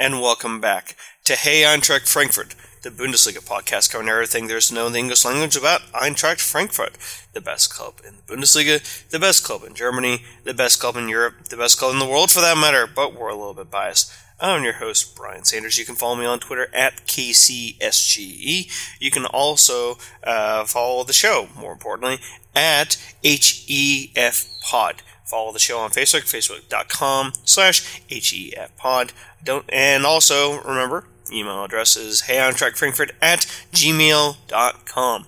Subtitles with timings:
[0.00, 4.86] and welcome back to Hey Eintracht Frankfurt, the Bundesliga podcast covering everything there's to know
[4.86, 6.96] in the English language about Eintracht Frankfurt,
[7.34, 8.80] the best club in the Bundesliga,
[9.10, 12.06] the best club in Germany, the best club in Europe, the best club in the
[12.06, 14.10] world for that matter, but we're a little bit biased.
[14.40, 15.76] I'm your host, Brian Sanders.
[15.76, 18.72] You can follow me on Twitter at KCSGE.
[18.98, 22.20] You can also uh, follow the show, more importantly,
[22.56, 25.00] at HEFPod.
[25.30, 29.12] Follow the show on Facebook, facebook.com slash HEFPod.
[29.44, 35.26] Don't, and also, remember, email address is heyeintrachtfrankfurt at gmail.com.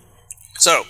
[0.59, 0.83] So,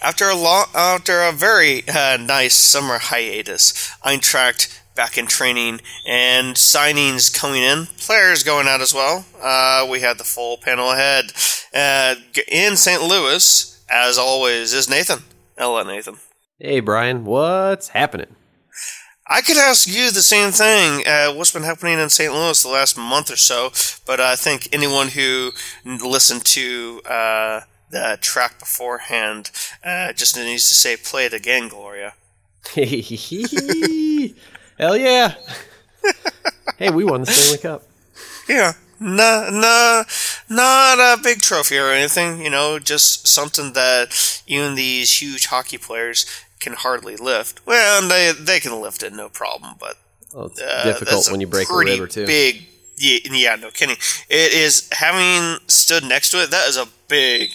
[0.00, 6.54] after a long, after a very uh, nice summer hiatus, Eintracht back in training and
[6.54, 9.24] signings coming in, players going out as well.
[9.42, 11.32] Uh, we had the full panel ahead.
[11.74, 12.14] Uh,
[12.46, 13.02] in St.
[13.02, 15.24] Louis, as always, is Nathan.
[15.58, 16.18] Hello, Nathan.
[16.58, 17.24] Hey, Brian.
[17.24, 18.36] What's happening?
[19.32, 21.06] I could ask you the same thing.
[21.06, 22.32] Uh, what's been happening in St.
[22.32, 23.70] Louis the last month or so?
[24.04, 25.52] But I think anyone who
[25.84, 29.52] listened to uh, the track beforehand
[29.84, 32.14] uh, just needs to say, "Play it again, Gloria."
[32.74, 32.86] Hell
[34.96, 35.34] yeah!
[36.76, 37.84] hey, we won the Stanley Cup.
[38.48, 40.02] Yeah, no, no,
[40.48, 42.42] not a big trophy or anything.
[42.42, 46.26] You know, just something that even these huge hockey players
[46.60, 47.66] can hardly lift.
[47.66, 49.96] Well, they they can lift it no problem, but
[50.32, 52.26] well, it's uh, difficult when you break a river too.
[52.26, 52.66] Big,
[52.98, 53.96] yeah, yeah, no kidding.
[54.28, 56.50] It is having stood next to it.
[56.50, 57.50] That is a big,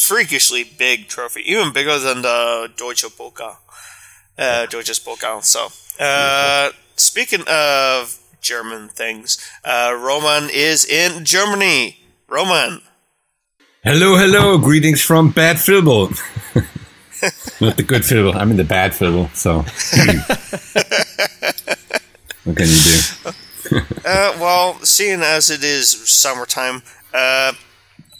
[0.00, 3.56] freakishly big trophy, even bigger than the Deutsche Pokal,
[4.38, 5.44] uh, Deutsches Pokal.
[5.44, 5.68] So,
[6.02, 11.98] uh, speaking of German things, uh, Roman is in Germany.
[12.28, 12.82] Roman.
[13.82, 14.58] Hello, hello.
[14.58, 16.18] Greetings from Bad Vilbel.
[17.60, 18.36] Not the good fiddle.
[18.36, 19.28] I'm in the bad fiddle.
[19.34, 19.58] So,
[22.44, 23.00] what can you do?
[24.04, 27.52] uh, well, seeing as it is summertime, uh,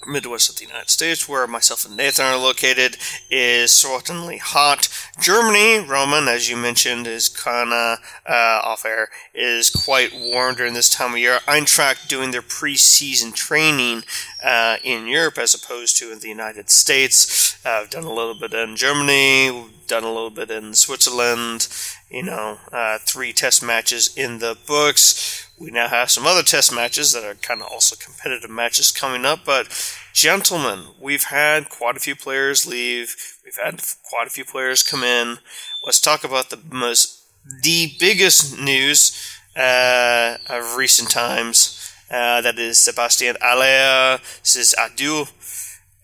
[0.09, 2.97] Midwest of the United States, where myself and Nathan are located,
[3.31, 4.89] is certainly hot.
[5.21, 10.75] Germany, Roman, as you mentioned, is kind of uh, off air, is quite warm during
[10.75, 11.41] this time of year.
[11.47, 14.03] Eintracht doing their preseason training
[14.43, 17.59] uh, in Europe as opposed to in the United States.
[17.65, 21.69] Uh, I've done a little bit in Germany, done a little bit in Switzerland.
[22.11, 26.73] You know, uh, three test matches in the books we now have some other test
[26.73, 29.41] matches that are kind of also competitive matches coming up.
[29.45, 29.69] But,
[30.13, 33.17] gentlemen, we've had quite a few players leave.
[33.45, 35.39] We've had quite a few players come in.
[35.85, 37.25] Let's talk about the most,
[37.63, 41.75] the biggest news uh, of recent times.
[42.11, 45.25] Uh, that is Sebastian Haller says adieu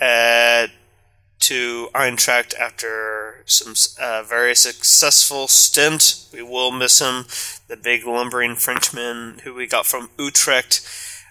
[0.01, 0.67] uh,
[1.45, 6.27] to Eintracht after some uh, very successful stint.
[6.33, 7.27] We will miss him
[7.69, 10.81] the big lumbering Frenchman who we got from Utrecht.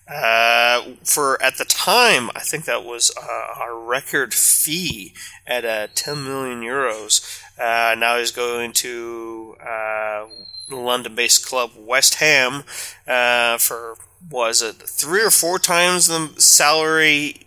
[0.07, 5.13] Uh, for at the time, I think that was uh, a record fee
[5.47, 7.41] at uh, 10 million euros.
[7.57, 10.25] Uh, now he's going to uh,
[10.69, 12.63] London-based club West Ham
[13.07, 13.95] uh, for
[14.29, 17.45] was it three or four times the salary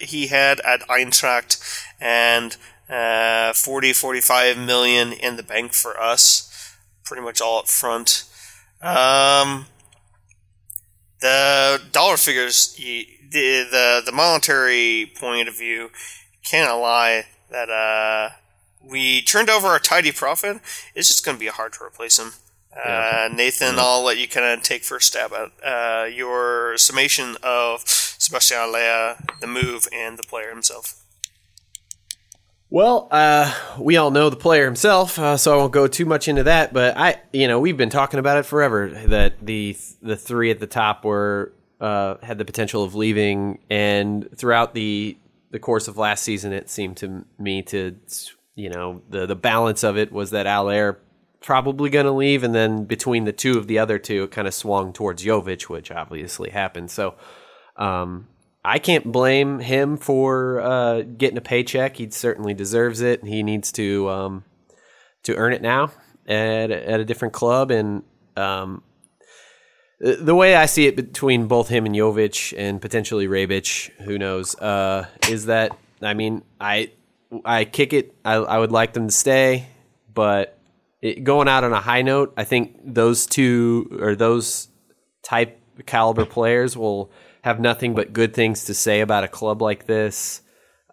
[0.00, 1.58] he had at Eintracht
[2.02, 2.56] and
[3.54, 6.52] 40 45 million in the bank for us
[7.04, 8.24] pretty much all up front.
[8.80, 9.66] Um,
[11.20, 15.90] the dollar figures, the the the monetary point of view,
[16.48, 18.30] can't lie that uh,
[18.82, 20.60] we turned over a tidy profit.
[20.94, 22.32] It's just going to be hard to replace him.
[22.74, 27.82] Uh, Nathan, I'll let you kind of take first stab at uh, your summation of
[27.86, 31.01] Sebastian Haller, the move, and the player himself.
[32.72, 36.26] Well, uh, we all know the player himself, uh, so I won't go too much
[36.26, 36.72] into that.
[36.72, 40.58] But I, you know, we've been talking about it forever that the the three at
[40.58, 41.52] the top were
[41.82, 45.18] uh, had the potential of leaving, and throughout the
[45.50, 47.94] the course of last season, it seemed to me to,
[48.54, 50.98] you know, the the balance of it was that Haller
[51.42, 54.48] probably going to leave, and then between the two of the other two, it kind
[54.48, 56.90] of swung towards Jovic, which obviously happened.
[56.90, 57.16] So.
[57.76, 58.28] Um,
[58.64, 61.96] I can't blame him for uh, getting a paycheck.
[61.96, 63.24] He certainly deserves it.
[63.24, 64.44] He needs to um,
[65.24, 65.90] to earn it now
[66.26, 67.70] at at a different club.
[67.70, 68.04] And
[68.36, 68.82] um,
[70.00, 74.54] the way I see it between both him and Jovic and potentially Rebic, who knows,
[74.56, 76.92] uh, is that I mean I
[77.44, 78.14] I kick it.
[78.24, 79.66] I, I would like them to stay,
[80.12, 80.56] but
[81.00, 84.68] it, going out on a high note, I think those two or those
[85.24, 87.10] type caliber players will
[87.42, 90.42] have nothing but good things to say about a club like this.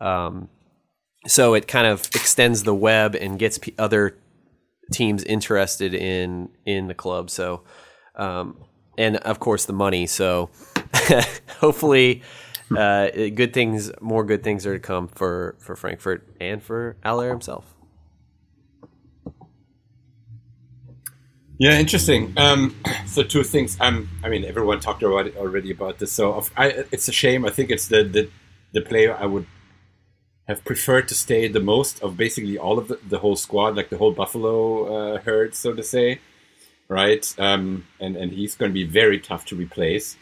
[0.02, 0.50] Um,
[1.28, 4.18] so it kind of extends the web and gets p- other
[4.92, 7.30] teams interested in in the club.
[7.30, 7.64] So,
[8.16, 8.58] um,
[8.98, 10.08] and of course the money.
[10.08, 10.50] So
[11.60, 12.24] hopefully,
[12.76, 17.30] uh, good things, more good things are to come for for Frankfurt and for Haller
[17.30, 17.76] himself.
[21.60, 22.34] Yeah, interesting.
[22.38, 22.74] Um,
[23.06, 23.78] so two things.
[23.80, 26.12] Um, I mean, everyone talked about it already about this.
[26.12, 27.46] So I, it's a shame.
[27.46, 28.30] I think it's the, the
[28.72, 29.46] the player I would
[30.48, 33.90] have preferred to stay the most of basically all of the, the whole squad, like
[33.90, 36.20] the whole Buffalo uh, herd, so to say,
[36.88, 37.36] right?
[37.38, 40.16] Um, and and he's going to be very tough to replace,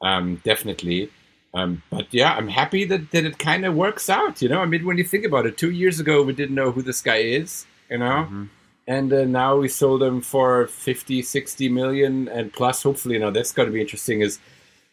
[0.00, 1.10] um, definitely.
[1.54, 4.40] Um, but yeah, I'm happy that, that it kind of works out.
[4.42, 6.70] You know, I mean, when you think about it, two years ago we didn't know
[6.70, 7.66] who this guy is.
[7.90, 8.28] You know.
[8.28, 8.44] Mm-hmm
[8.88, 13.30] and uh, now we sold them for 50 60 million and plus hopefully now know
[13.30, 14.40] that's going to be interesting is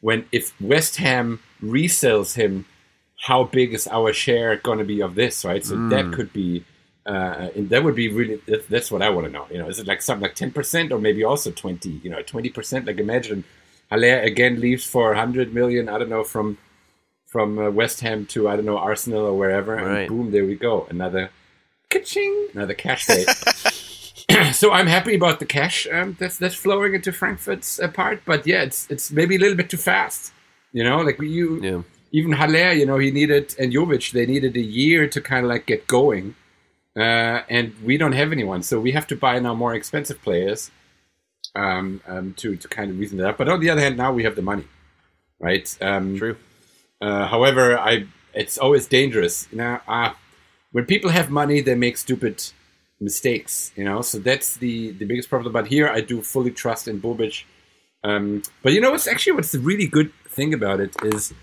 [0.02, 2.66] when if west ham resells him
[3.18, 5.90] how big is our share going to be of this right so mm.
[5.90, 6.64] that could be
[7.08, 9.68] uh, and that would be really that, that's what i want to know you know
[9.68, 13.44] is it like something like 10% or maybe also 20 you know 20% like imagine
[13.90, 16.58] Haller again leaves for 100 million i don't know from
[17.26, 20.00] from uh, west ham to i don't know arsenal or wherever right.
[20.00, 21.30] and boom there we go another
[21.90, 23.28] ka-ching, another cash rate
[24.54, 28.48] so I'm happy about the cash um, that's that's flowing into Frankfurt's uh, part, but
[28.48, 30.34] yeah, it's it's maybe a little bit too fast.
[30.74, 31.82] You know, like you yeah.
[32.12, 35.50] even Haller, you know, he needed and Jovic, they needed a year to kind of
[35.50, 36.36] like get going,
[36.98, 40.72] uh, and we don't have anyone, so we have to buy now more expensive players
[41.56, 43.38] um, um, to to kind of reason that up.
[43.38, 44.66] But on the other hand, now we have the money,
[45.40, 45.78] right?
[45.82, 46.38] Um, True.
[47.00, 49.48] Uh, however, I it's always dangerous.
[49.52, 50.14] You know, uh,
[50.72, 52.44] when people have money, they make stupid
[53.10, 54.02] mistakes, you know.
[54.02, 55.54] So that's the the biggest problem.
[55.54, 57.36] But here, I do fully trust in Bobic.
[58.04, 61.34] Um, but you know what's actually what's the really good thing about it is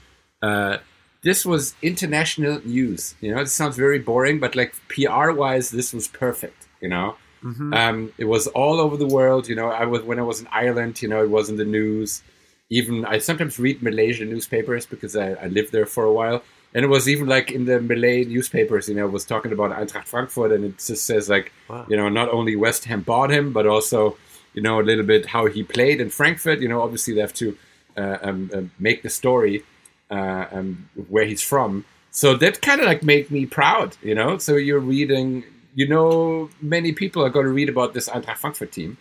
[0.42, 0.76] uh,
[1.22, 3.14] this was international news.
[3.20, 6.60] You know, it sounds very boring, but like PR wise, this was perfect.
[6.82, 7.72] You know, mm-hmm.
[7.72, 9.48] um, it was all over the world.
[9.48, 11.00] You know, I was when I was in Ireland.
[11.02, 12.22] You know, it was in the news.
[12.70, 16.42] Even I sometimes read Malaysian newspapers because I, I lived there for a while
[16.74, 20.06] and it was even like in the Malay newspapers, you know, was talking about Eintracht
[20.06, 21.84] Frankfurt, and it just says like, wow.
[21.88, 24.16] you know, not only West Ham bought him, but also,
[24.54, 26.60] you know, a little bit how he played in Frankfurt.
[26.60, 27.56] You know, obviously they have to
[27.96, 29.64] uh, um, uh, make the story
[30.10, 31.84] uh, um, where he's from.
[32.10, 34.38] So that kind of like made me proud, you know.
[34.38, 38.72] So you're reading, you know, many people are going to read about this Eintracht Frankfurt
[38.72, 38.96] team.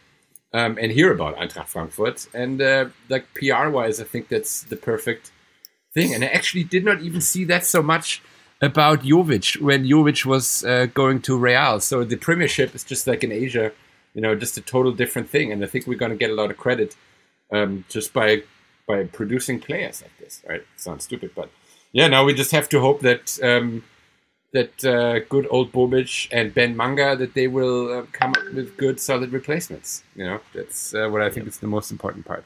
[0.54, 4.76] Um, and hear about Eintracht Frankfurt, and uh, like PR wise, I think that's the
[4.76, 5.32] perfect
[5.94, 6.14] thing.
[6.14, 8.22] And I actually did not even see that so much
[8.62, 11.80] about Jovic when Jovic was uh, going to Real.
[11.80, 13.72] So the Premiership is just like in Asia,
[14.14, 15.52] you know, just a total different thing.
[15.52, 16.96] And I think we're going to get a lot of credit
[17.52, 18.44] um, just by
[18.88, 20.42] by producing players like this.
[20.48, 20.64] Right?
[20.76, 21.50] Sounds stupid, but
[21.92, 22.08] yeah.
[22.08, 23.84] Now we just have to hope that um,
[24.54, 28.78] that uh, good old Bobic and Ben Manga that they will uh, come up with
[28.78, 30.04] good, solid replacements.
[30.16, 32.46] You know, that's uh, what I think is the most important part.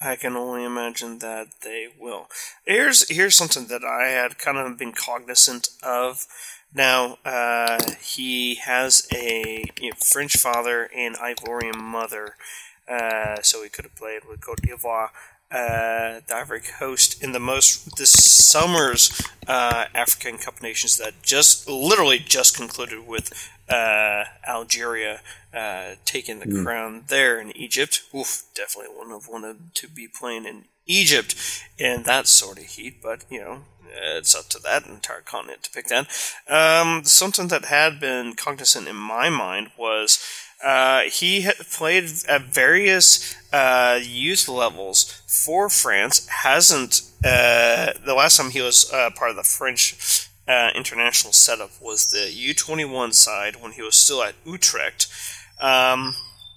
[0.00, 2.28] I can only imagine that they will.
[2.64, 6.26] Here's here's something that I had kind of been cognizant of.
[6.72, 12.36] Now uh, he has a you know, French father and Ivorian mother,
[12.88, 15.08] uh, so he could have played with Cote d'Ivoire,
[15.50, 21.68] uh, the Ivory Coast, in the most this summer's uh, African Cup nations that just
[21.68, 23.32] literally just concluded with
[23.68, 25.20] uh, Algeria
[25.54, 26.64] uh, taking the mm.
[26.64, 28.02] crown there in Egypt.
[28.14, 31.34] Oof, definitely wouldn't have wanted to be playing in Egypt
[31.76, 33.60] in that sort of heat, but you know,
[33.90, 36.08] it's up to that entire continent to pick that.
[36.48, 40.18] Um, something that had been cognizant in my mind was
[40.64, 46.26] uh, he had played at various uh, youth levels for France.
[46.28, 51.70] Hasn't uh, the last time he was uh, part of the French uh, international setup
[51.80, 55.06] was the U21 side when he was still at Utrecht.
[55.60, 56.14] Um,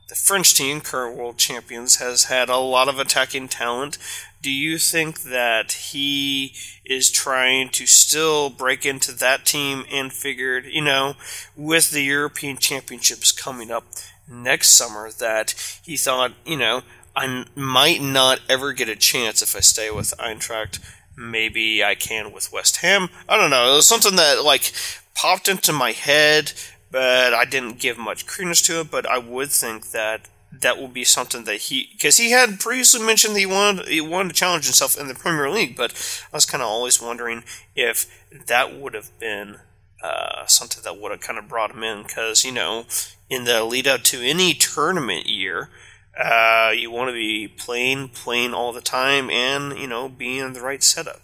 [0.08, 3.98] the French team, current world champions, has had a lot of attacking talent.
[4.42, 6.54] Do you think that he
[6.86, 11.16] is trying to still break into that team and figured, you know,
[11.56, 13.86] with the European Championships coming up
[14.28, 16.82] next summer, that he thought, you know,
[17.16, 20.80] I might not ever get a chance if I stay with Eintracht
[21.18, 23.10] maybe I can with West Ham.
[23.28, 23.74] I don't know.
[23.74, 24.72] It was something that like
[25.16, 26.54] popped into my head,
[26.92, 28.92] but I didn't give much credence to it.
[28.92, 33.06] But I would think that that will be something that he because he had previously
[33.06, 35.94] mentioned that he wanted he wanted to challenge himself in the Premier League, but
[36.32, 37.44] I was kind of always wondering
[37.76, 39.58] if that would have been
[40.04, 42.86] uh, something that would have kind of brought him in because you know
[43.30, 45.70] in the lead up to any tournament year
[46.18, 50.54] uh, you want to be playing, playing all the time, and you know, being in
[50.54, 51.22] the right setup.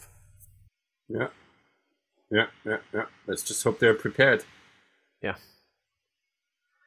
[1.10, 1.28] Yeah,
[2.32, 3.06] yeah, yeah, yeah.
[3.26, 4.46] Let's just hope they're prepared.
[5.22, 5.36] Yeah,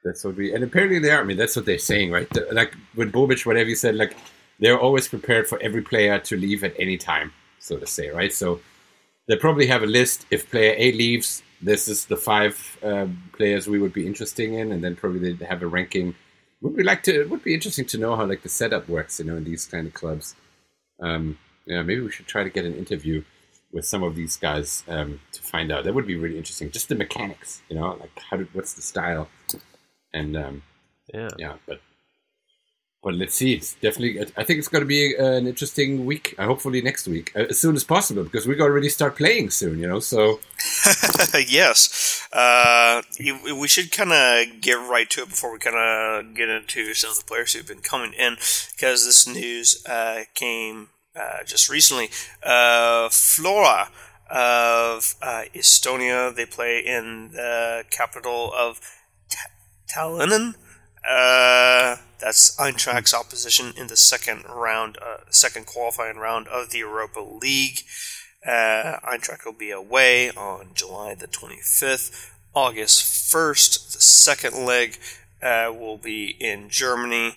[0.05, 0.55] that's what we.
[0.55, 1.21] And apparently they are.
[1.21, 2.29] I mean, that's what they're saying, right?
[2.31, 4.17] The, like with Bobic, whatever you said, like
[4.59, 8.33] they're always prepared for every player to leave at any time, so to say, right?
[8.33, 8.61] So
[9.29, 10.27] they probably have a list.
[10.31, 14.73] If player A leaves, this is the five um, players we would be interested in,
[14.73, 16.15] and then probably they have a ranking.
[16.63, 17.21] Would we like to?
[17.21, 19.65] It would be interesting to know how like the setup works, you know, in these
[19.67, 20.35] kind of clubs.
[21.01, 23.23] Um, yeah, maybe we should try to get an interview
[23.73, 25.85] with some of these guys um, to find out.
[25.85, 26.71] That would be really interesting.
[26.71, 29.29] Just the mechanics, you know, like how do, what's the style,
[30.13, 30.63] and um,
[31.15, 31.29] Yeah.
[31.39, 31.81] yeah, but
[33.03, 33.55] but let's see.
[33.55, 34.21] It's definitely.
[34.37, 36.35] I think it's going to be an interesting week.
[36.39, 39.17] Uh, hopefully next week, uh, as soon as possible, because we're going to really start
[39.17, 39.79] playing soon.
[39.79, 40.41] You know, so
[41.47, 42.29] yes.
[42.33, 43.03] Uh,
[43.59, 47.11] we should kind of get right to it before we kind of get into some
[47.11, 48.37] of the players who've been coming in,
[48.73, 52.11] because this news uh, came uh, just recently.
[52.43, 53.89] Uh, Flora
[54.31, 55.17] of
[55.55, 58.81] Estonia, they play in the capital of
[59.31, 59.51] Ta-
[59.93, 60.55] Tallinn.
[61.09, 67.21] Uh, that's Eintracht's opposition in the second round, uh, second qualifying round of the Europa
[67.21, 67.81] League.
[68.47, 72.31] Uh, Eintracht will be away on July the 25th.
[72.55, 74.99] August 1st, the second leg
[75.43, 77.37] uh, will be in Germany.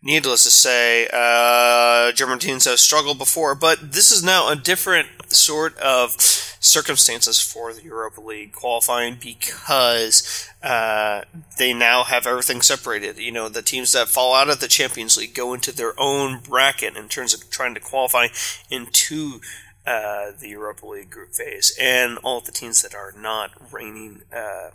[0.00, 5.08] Needless to say, uh, German teams have struggled before, but this is now a different
[5.32, 11.22] sort of circumstances for the Europa League qualifying because uh,
[11.58, 13.18] they now have everything separated.
[13.18, 16.40] You know, the teams that fall out of the Champions League go into their own
[16.40, 18.28] bracket in terms of trying to qualify
[18.70, 19.40] into
[19.84, 24.70] uh, the Europa League group phase, and all the teams that are not reigning uh,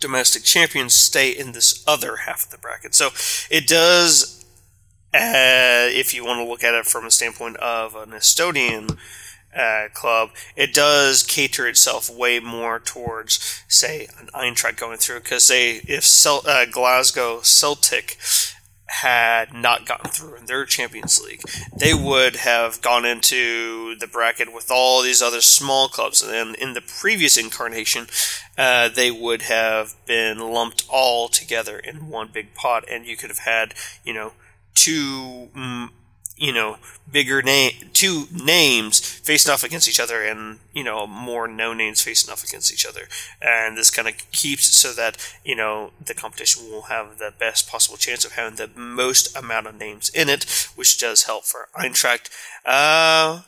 [0.00, 2.94] domestic champions stay in this other half of the bracket.
[2.94, 3.10] So
[3.50, 4.44] it does,
[5.14, 8.98] uh, if you want to look at it from a standpoint of an Estonian
[9.56, 15.20] uh, club, it does cater itself way more towards, say, an Eintracht going through.
[15.20, 18.18] Because they, if Cel- uh, Glasgow Celtic
[18.88, 21.42] had not gotten through in their Champions League,
[21.76, 26.22] they would have gone into the bracket with all these other small clubs.
[26.22, 28.06] And in the previous incarnation,
[28.56, 33.30] uh, they would have been lumped all together in one big pot, and you could
[33.30, 33.74] have had,
[34.04, 34.32] you know,
[34.74, 35.90] two, mm,
[36.36, 36.76] you know,
[37.10, 42.02] bigger name, two names facing off against each other, and you know, more no names
[42.02, 43.02] facing off against each other.
[43.40, 47.32] And this kind of keeps it so that you know the competition will have the
[47.38, 51.44] best possible chance of having the most amount of names in it, which does help
[51.44, 52.28] for Eintracht.
[52.64, 53.42] Uh,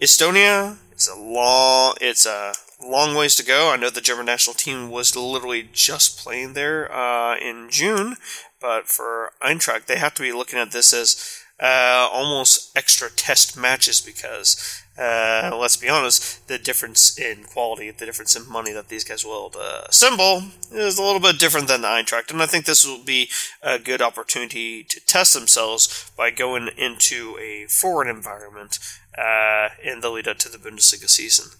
[0.00, 2.52] Estonia is a long, it's a
[2.82, 3.72] long ways to go.
[3.72, 8.16] I know the German national team was literally just playing there uh, in June,
[8.60, 13.56] but for Eintracht, they have to be looking at this as uh, almost extra test
[13.56, 18.88] matches because, uh, let's be honest, the difference in quality, the difference in money that
[18.88, 20.42] these guys will uh, assemble
[20.72, 23.30] is a little bit different than the Eintracht, and I think this will be
[23.62, 28.78] a good opportunity to test themselves by going into a foreign environment
[29.16, 31.52] uh, in the lead up to the Bundesliga season.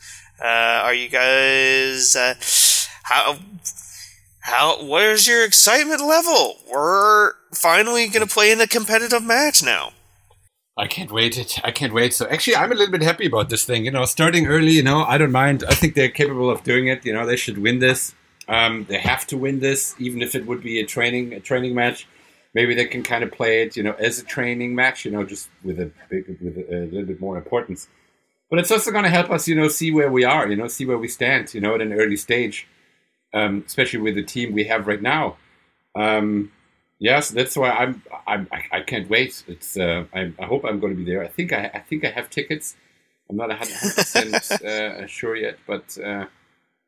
[0.43, 2.35] Uh, are you guys uh,
[3.05, 3.39] how
[4.45, 6.59] how where's your excitement level?
[6.71, 9.93] We're finally going to play in a competitive match now.
[10.77, 11.39] I can't wait.
[11.39, 11.59] It.
[11.65, 12.13] I can't wait.
[12.13, 13.87] So actually, I'm a little bit happy about this thing.
[13.87, 14.73] You know, starting early.
[14.73, 15.65] You know, I don't mind.
[15.67, 17.07] I think they're capable of doing it.
[17.07, 18.15] You know, they should win this.
[18.47, 21.75] Um, they have to win this, even if it would be a training a training
[21.75, 22.07] match.
[22.53, 25.07] Maybe they can kind of play it, you know, as a training match.
[25.07, 27.89] You know, just with a big, with a, a little bit more importance.
[28.51, 30.47] But it's also going to help us, you know, see where we are.
[30.47, 31.55] You know, see where we stand.
[31.55, 32.69] You know, at an early stage,
[33.35, 35.37] um, especially with the team we have right now.
[35.97, 36.53] Um,
[36.99, 38.03] yes, that's why I'm.
[38.27, 38.49] I'm.
[38.53, 39.45] I, I can't wait.
[39.47, 39.77] It's.
[39.77, 41.23] Uh, I, I hope I'm going to be there.
[41.23, 41.71] I think I.
[41.75, 42.77] I think I have tickets.
[43.29, 46.27] I'm not 100 percent uh, sure yet, but uh,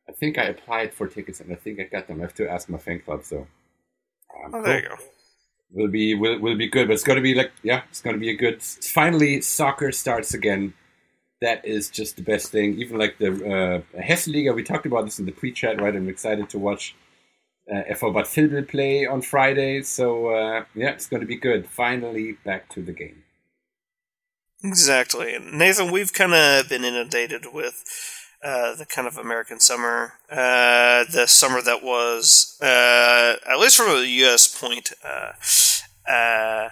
[0.09, 2.21] I think I applied for tickets and I think I got them.
[2.21, 3.25] I have to ask my fan club.
[3.25, 3.47] So.
[4.45, 4.97] Um, Oh, there you go.
[5.73, 8.15] Will be will, will be good, but it's going to be like yeah, it's going
[8.15, 8.62] to be a good.
[8.62, 10.75] Finally, soccer starts again.
[11.43, 12.78] That is just the best thing.
[12.78, 15.95] Even like the uh, Hesse Liga, we talked about this in the pre-chat, right?
[15.95, 16.95] I'm excited to watch
[17.71, 19.83] uh, FV Bad Vilbel play on Friday.
[19.83, 21.66] So uh, yeah, it's going to be good.
[21.66, 23.23] Finally, back to the game.
[24.64, 25.38] Exactly.
[25.38, 27.85] Nathan, we've kind of been inundated with
[28.43, 33.90] uh, the kind of American summer, uh, the summer that was, uh, at least from
[33.90, 34.47] a U.S.
[34.47, 35.33] point, uh,
[36.11, 36.69] uh,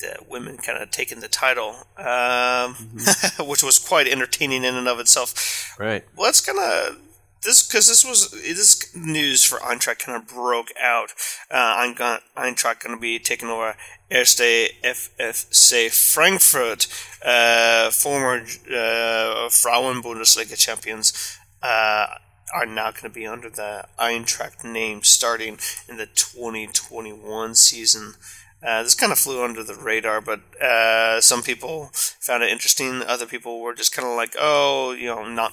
[0.00, 2.74] the women kind of taking the title, um,
[3.46, 5.76] which was quite entertaining in and of itself.
[5.78, 6.04] Right.
[6.16, 6.98] Let's kind of
[7.42, 11.12] this because this was this news for Eintracht kind of broke out.
[11.50, 13.76] Uh, Ein- Eintracht going to be taking over
[14.10, 16.86] Erste FFC Frankfurt,
[17.24, 18.42] uh, former
[18.74, 21.38] uh, Frauen Bundesliga champions.
[21.62, 22.06] Uh,
[22.52, 28.14] are now going to be under the Eintracht name starting in the 2021 season.
[28.62, 33.02] Uh, this kind of flew under the radar, but uh, some people found it interesting.
[33.06, 35.52] Other people were just kind of like, "Oh, you know, not."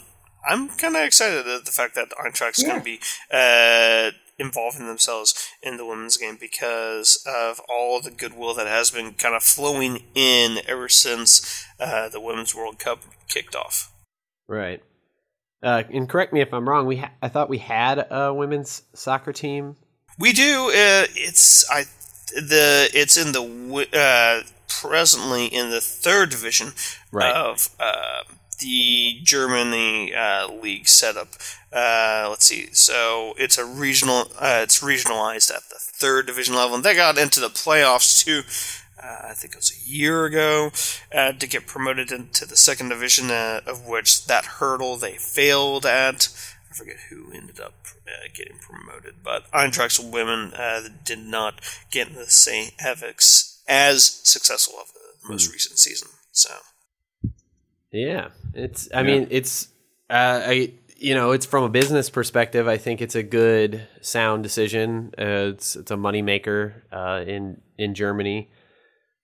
[0.50, 2.70] I'm kind of excited at the fact that Eintracht's Yeah.
[2.70, 3.00] going to be
[3.32, 9.14] uh, involving themselves in the women's game because of all the goodwill that has been
[9.14, 13.92] kind of flowing in ever since uh, the Women's World Cup kicked off.
[14.48, 14.82] Right.
[15.62, 16.86] Uh, and correct me if I'm wrong.
[16.86, 19.76] We ha- I thought we had a women's soccer team.
[20.20, 20.68] We do.
[20.70, 21.86] Uh, it's I
[22.36, 26.74] the it's in the uh, presently in the third division
[27.12, 27.34] Right.
[27.34, 28.24] of uh,
[28.60, 31.30] the Germany uh, league setup.
[31.72, 32.68] Uh, let's see.
[32.74, 34.32] So it's a regional.
[34.38, 38.42] Uh, it's regionalized at the third division level, and they got into the playoffs too.
[39.02, 40.72] Uh, I think it was a year ago
[41.14, 45.86] uh, to get promoted into the second division, uh, of which that hurdle they failed
[45.86, 46.30] at.
[46.78, 47.74] I forget who ended up
[48.06, 54.04] uh, getting promoted, but Eintracht's women uh, did not get in the same havocs as
[54.24, 56.10] successful of the most recent season.
[56.32, 56.50] So
[57.92, 58.90] Yeah, it's.
[58.94, 59.04] I Yeah.
[59.04, 59.70] mean, it's.
[60.10, 62.68] Uh, I you know, it's from a business perspective.
[62.68, 65.14] I think it's a good, sound decision.
[65.18, 68.50] Uh, it's it's a moneymaker uh, in in Germany,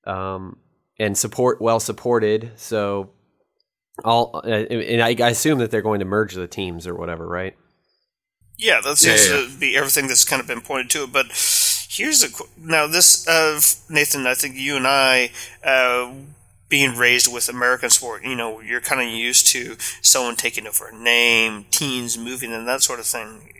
[0.05, 0.57] um,
[0.99, 2.51] and support well supported.
[2.55, 3.11] So,
[4.03, 7.27] all uh, and I, I assume that they're going to merge the teams or whatever,
[7.27, 7.55] right?
[8.57, 9.47] yeah, that seems Yeah, yeah.
[9.47, 11.07] to be everything that's kind of been pointed to.
[11.07, 11.25] But
[11.89, 13.59] here's a qu- now this uh,
[13.89, 14.25] Nathan.
[14.27, 15.31] I think you and I.
[15.63, 16.13] Uh,
[16.69, 20.87] being raised with American sport, you know, you're kind of used to someone taking over
[20.87, 23.53] a name, teams moving, and that sort of thing.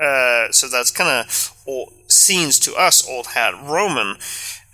[0.00, 4.16] Uh, so that's kind of old, scenes to us, old hat Roman.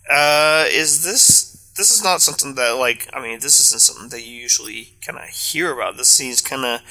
[0.08, 1.49] Uh, is this
[1.80, 5.18] this is not something that like I mean this isn't something that you usually kind
[5.18, 5.96] of hear about.
[5.96, 6.82] This seems kind of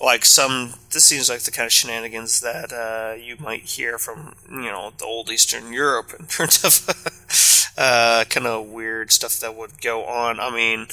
[0.00, 0.72] like some.
[0.92, 4.94] This seems like the kind of shenanigans that uh, you might hear from you know
[4.96, 10.04] the old Eastern Europe in terms of uh, kind of weird stuff that would go
[10.04, 10.40] on.
[10.40, 10.86] I mean.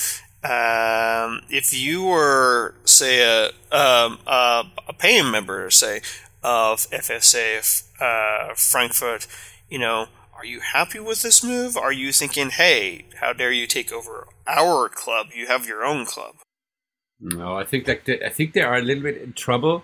[0.43, 6.01] Um, if you were, say, a, um, a, a paying member, say,
[6.43, 9.27] of FSA uh, Frankfurt,
[9.67, 11.75] you know, are you happy with this move?
[11.75, 15.27] Are you thinking, hey, how dare you take over our club?
[15.35, 16.35] You have your own club.
[17.19, 19.83] No, I think like they, I think they are a little bit in trouble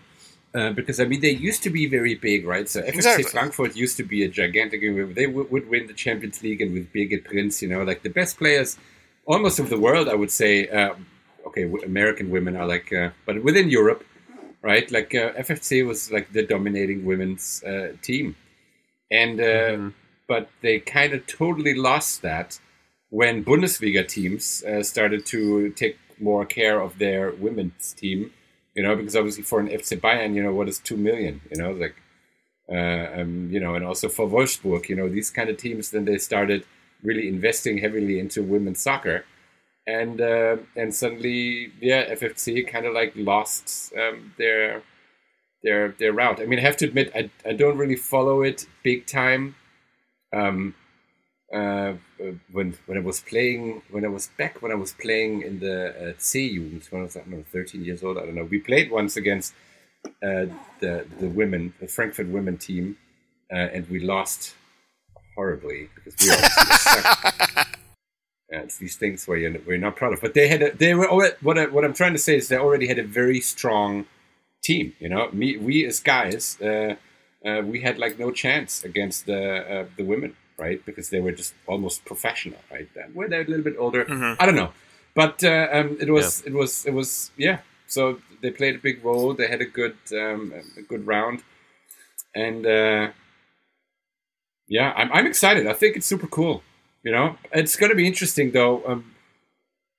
[0.54, 2.70] uh, because I mean they used to be very big, right?
[2.70, 3.24] So FC Exactly.
[3.24, 4.82] Frankfurt used to be a gigantic.
[5.16, 8.10] They would, would win the Champions League and with Birgit Prinz, you know, like the
[8.10, 8.78] best players
[9.26, 10.68] almost of the world, I would say.
[10.68, 10.94] Uh,
[11.48, 14.06] okay, w- American women are like, uh, but within Europe,
[14.62, 14.90] right?
[14.92, 18.36] Like uh, FFC was like the dominating women's uh, team,
[19.10, 19.90] and uh,
[20.28, 22.60] but they kind of totally lost that
[23.10, 28.32] when Bundesliga teams uh, started to take more care of their women's team,
[28.74, 31.62] you know, because obviously for an FC Bayern, you know, what is two million, you
[31.62, 31.96] know, like,
[32.72, 36.06] uh, um, you know, and also for Wolfsburg, you know, these kind of teams, then
[36.06, 36.66] they started
[37.04, 39.26] really investing heavily into women's soccer,
[39.86, 44.82] and uh, and suddenly, yeah, FFC kind of like lost um, their
[45.62, 46.40] their their route.
[46.40, 49.56] I mean, I have to admit, I I don't really follow it big time.
[50.34, 50.76] Um,
[51.54, 55.44] uh, uh, when when I was playing when I was back when I was playing
[55.44, 58.34] in the uh, C-Jugend when I was I don't know 13 years old I don't
[58.34, 59.54] know we played once against
[60.06, 60.48] uh,
[60.80, 62.98] the the women the Frankfurt women team
[63.52, 64.56] uh, and we lost
[65.36, 67.64] horribly because we obviously
[68.50, 70.96] it's these things where you're, where you're not proud of but they had a, they
[70.96, 73.42] were already, what I, what I'm trying to say is they already had a very
[73.42, 74.08] strong
[74.64, 75.30] team you know?
[75.32, 76.58] Me we as guys
[77.46, 79.42] uh, we had like no chance against the
[79.74, 80.86] uh, the women right?
[80.86, 82.88] Because they were just almost professional, right?
[82.96, 84.06] And when they're a little bit older,
[84.40, 84.72] I don't know,
[85.16, 87.60] but uh, um, it was it was it was yeah.
[87.88, 89.34] So they played a big role.
[89.34, 91.44] They had a good um, a good round,
[92.36, 93.10] and uh,
[94.68, 95.68] yeah, I'm I'm excited.
[95.68, 96.64] I think it's super cool.
[97.04, 98.84] You know, it's going to be interesting though.
[98.86, 99.12] Um,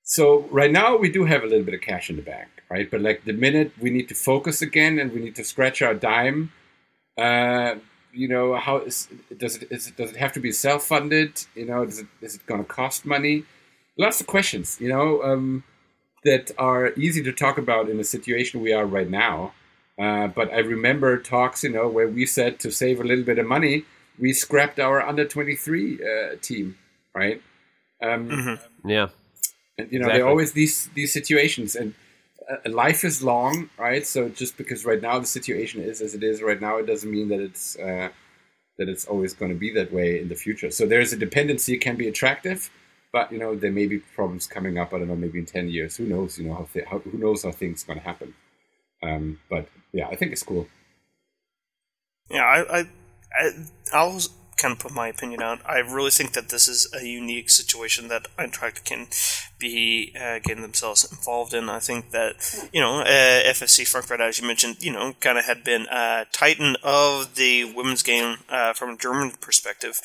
[0.03, 2.91] so right now we do have a little bit of cash in the bank, right?
[2.91, 5.95] But like the minute we need to focus again and we need to scratch our
[5.95, 6.53] dime,
[7.19, 7.77] uh,
[8.13, 11.45] you know, how is does it is it does it have to be self funded?
[11.55, 13.45] You know, is it is it going to cost money?
[13.99, 15.65] Lots of questions, you know, um,
[16.25, 19.53] that are easy to talk about in the situation we are right now.
[20.01, 23.39] Uh, but I remember talks, you know, where we said to save a little bit
[23.39, 23.85] of money,
[24.19, 26.77] we scrapped our under twenty three uh, team,
[27.15, 27.41] right?
[28.03, 29.09] Um, Yeah.
[29.79, 30.13] and you know, Exactly.
[30.13, 31.95] there are always these these situations, and
[32.67, 34.07] life is long, right?
[34.07, 37.11] So just because right now the situation is as it is right now, it doesn't
[37.11, 38.09] mean that it's uh,
[38.79, 40.71] that it's always going to be that way in the future.
[40.71, 42.71] So there is a dependency it can be attractive,
[43.13, 44.93] but you know there may be problems coming up.
[44.93, 45.97] I don't know, maybe in ten years.
[45.97, 46.39] Who knows?
[46.39, 48.35] You know how, th- how who knows how things going to happen.
[49.03, 50.67] Um, but yeah, I think it's cool.
[52.31, 52.89] Yeah, I, I,
[53.39, 53.51] I,
[53.93, 55.61] I was kind of put my opinion out.
[55.67, 59.09] I really think that this is a unique situation that Eintracht can
[59.59, 61.69] be uh, getting themselves involved in.
[61.69, 65.45] I think that you know uh, FFC Frankfurt, as you mentioned, you know, kind of
[65.45, 70.01] had been a titan of the women's game uh, from a German perspective,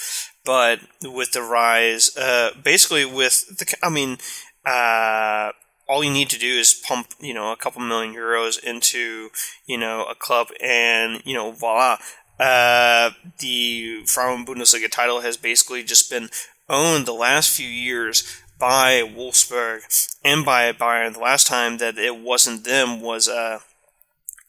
[0.46, 4.18] but with the rise, uh, basically with the, I mean.
[4.66, 5.52] Uh,
[5.88, 9.30] all you need to do is pump, you know, a couple million euros into,
[9.66, 11.98] you know, a club, and you know, voila,
[12.40, 16.30] uh, the Frauen Bundesliga title has basically just been
[16.70, 19.82] owned the last few years by Wolfsburg
[20.24, 21.14] and by Bayern.
[21.14, 23.60] The last time that it wasn't them was uh,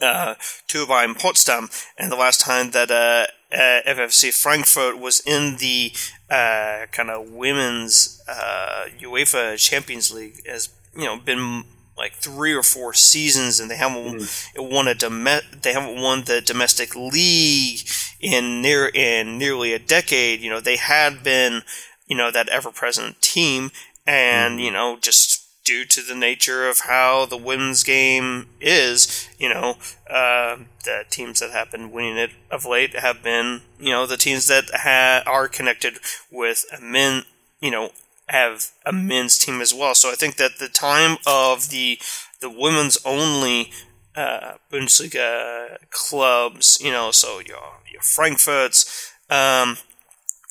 [0.00, 0.34] uh,
[0.66, 5.92] Turbine Potsdam, and the last time that uh, uh, FFC Frankfurt was in the
[6.30, 11.64] uh, kind of women's uh, UEFA Champions League has you know been
[12.00, 14.72] like three or four seasons, and they haven't mm.
[14.72, 15.24] won a dom-
[15.62, 17.86] they haven't won the domestic league
[18.20, 20.40] in near in nearly a decade.
[20.40, 21.62] You know, they had been
[22.06, 23.70] you know that ever present team,
[24.06, 24.64] and mm.
[24.64, 29.76] you know just due to the nature of how the women's game is, you know,
[30.08, 34.16] uh, the teams that have been winning it of late have been, you know, the
[34.16, 35.98] teams that ha- are connected
[36.30, 37.22] with men,
[37.60, 37.90] you know,
[38.30, 39.94] have a men's team as well.
[39.94, 41.98] So I think that the time of the
[42.40, 43.70] the women's only
[44.16, 49.76] uh, Bundesliga clubs, you know, so your your Frankfurts, um,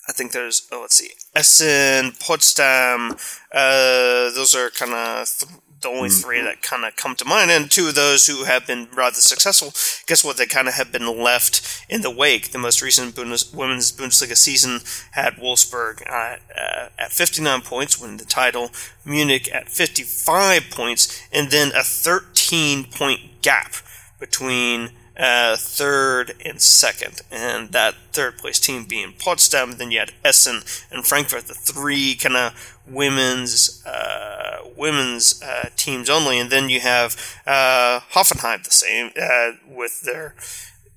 [0.08, 3.16] I think there's oh let's see Essen, Potsdam,
[3.52, 6.22] uh, those are kind of th- the only mm.
[6.22, 9.16] three that kind of come to mind, and two of those who have been rather
[9.16, 9.74] successful.
[10.08, 10.38] Guess what?
[10.38, 12.52] They kind of have been left in the wake.
[12.52, 18.18] The most recent Bundes- women's Bundesliga season had Wolfsburg uh, uh, at 59 points, winning
[18.18, 18.72] the title.
[19.06, 23.74] Munich at 55 points, and then a 13 point gap
[24.20, 29.78] between uh, third and second, and that third place team being Potsdam.
[29.78, 36.10] Then you had Essen and Frankfurt, the three kind of women's uh, women's uh, teams
[36.10, 40.36] only, and then you have uh, Hoffenheim, the same uh, with their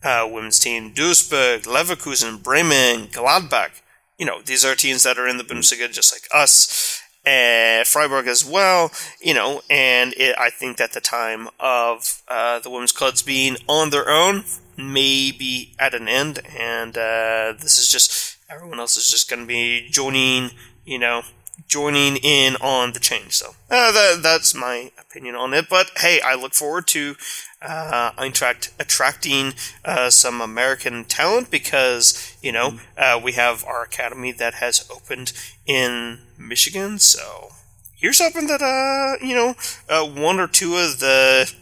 [0.04, 3.82] uh, women's team, Duisburg, Leverkusen, Bremen, Gladbach.
[4.18, 8.26] You know, these are teams that are in the Bundesliga just like us and Freiburg
[8.26, 12.92] as well, you know, and it, I think that the time of uh, the women's
[12.92, 14.44] clubs being on their own
[14.76, 19.40] may be at an end, and uh, this is just everyone else is just going
[19.40, 20.50] to be joining,
[20.84, 21.22] you know,
[21.68, 23.32] joining in on the change.
[23.32, 25.68] So uh, that, that's my opinion on it.
[25.70, 27.16] But hey, I look forward to
[27.62, 34.32] uh, Eintracht attracting uh, some American talent because you know uh, we have our academy
[34.32, 35.32] that has opened
[35.66, 36.98] in Michigan.
[36.98, 37.48] So
[37.94, 39.54] here's hoping that uh, you know
[39.88, 41.52] uh, one or two of the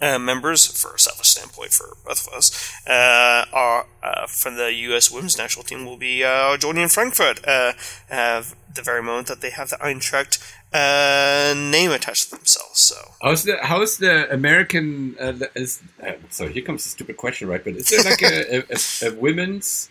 [0.00, 4.72] uh, members, for a selfish standpoint for both of us, uh, are uh, from the
[4.72, 5.10] U.S.
[5.10, 7.72] women's national team will be uh, joining Frankfurt uh,
[8.08, 10.38] the very moment that they have the Eintracht
[10.74, 12.80] uh, name attached to themselves.
[12.80, 15.16] So how's the how's the American?
[15.18, 17.62] Uh, is, uh, so here comes a stupid question, right?
[17.62, 18.58] But is there like a,
[19.06, 19.88] a, a, women's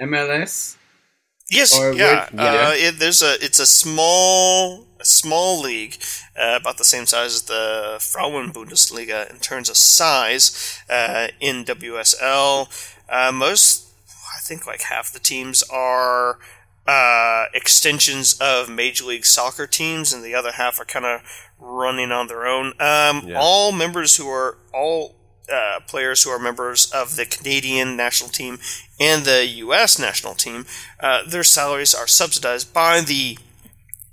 [0.00, 0.76] MLS?
[1.50, 2.28] Yes, yeah.
[2.32, 2.42] yeah.
[2.42, 5.98] Uh, it, there's a it's a small a small league,
[6.40, 11.64] uh, about the same size as the Frauen Bundesliga in terms of size uh, in
[11.64, 12.68] WSL.
[13.34, 16.38] most, I think, like half the teams are
[16.86, 21.22] uh, extensions of Major League Soccer teams, and the other half are kind of
[21.58, 22.68] running on their own.
[22.80, 23.38] Um, yeah.
[23.38, 25.14] All members who are all
[25.52, 28.58] uh, players who are members of the Canadian national team
[28.98, 29.98] and the U.S.
[29.98, 30.66] national team,
[31.00, 33.38] uh, their salaries are subsidized by the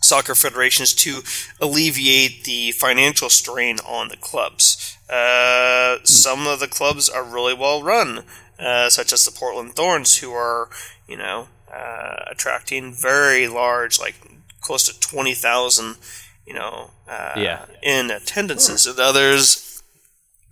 [0.02, 1.22] soccer federations to
[1.60, 4.98] alleviate the financial strain on the clubs.
[5.10, 6.06] Uh, hmm.
[6.06, 8.24] Some of the clubs are really well run,
[8.60, 10.70] uh, such as the Portland Thorns, who are,
[11.08, 14.16] you know, uh, attracting very large, like
[14.62, 15.98] close to twenty thousand,
[16.46, 17.66] you know, uh, yeah.
[17.82, 19.82] in attendances, and others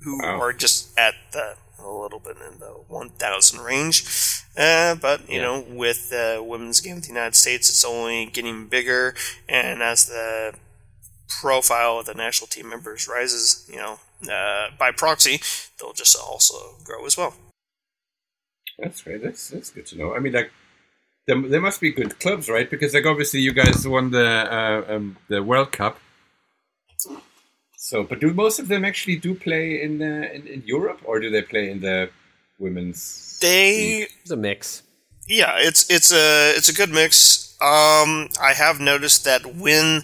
[0.02, 0.40] who wow.
[0.40, 4.04] are just at the a little bit in the one thousand range.
[4.58, 5.44] Uh, but you yeah.
[5.44, 9.16] know, with the women's game in the United States, it's only getting bigger,
[9.48, 10.54] and as the
[11.42, 14.00] profile of the national team members rises, you know,
[14.32, 15.40] uh, by proxy,
[15.80, 17.36] they'll just also grow as well.
[18.80, 19.24] That's great.
[19.24, 20.16] That's that's good to know.
[20.16, 20.52] I mean, like
[21.28, 22.70] there, there must be good clubs, right?
[22.70, 26.00] Because like obviously you guys won the uh, um, the World Cup.
[27.76, 31.22] So, but do most of them actually do play in, uh, in, in Europe, or
[31.22, 32.10] do they play in the
[32.60, 33.38] women's?
[33.40, 34.10] They league?
[34.22, 34.84] it's a mix.
[35.28, 37.56] Yeah, it's it's a it's a good mix.
[37.62, 40.04] Um, I have noticed that when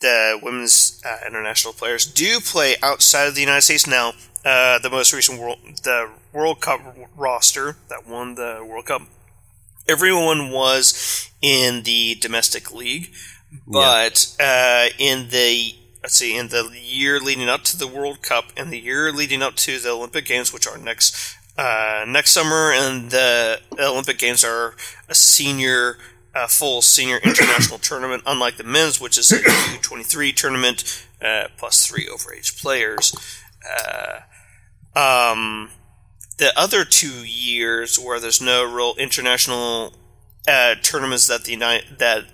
[0.00, 4.12] the women's uh, international players do play outside of the United States now,
[4.44, 6.80] uh, the most recent world the World Cup
[7.16, 9.02] roster that won the World Cup
[9.88, 13.12] everyone was in the domestic league,
[13.66, 18.46] but uh, in the let's see, in the year leading up to the World Cup
[18.56, 22.72] and the year leading up to the Olympic Games, which are next uh, next summer,
[22.72, 24.74] and the Olympic Games are
[25.08, 25.98] a senior.
[26.36, 31.86] A full senior international tournament, unlike the men's, which is a U23 tournament uh, plus
[31.86, 33.14] three overage players.
[33.64, 34.18] Uh,
[34.98, 35.70] um,
[36.38, 39.92] the other two years where there's no real international
[40.48, 42.24] uh, tournaments that the United that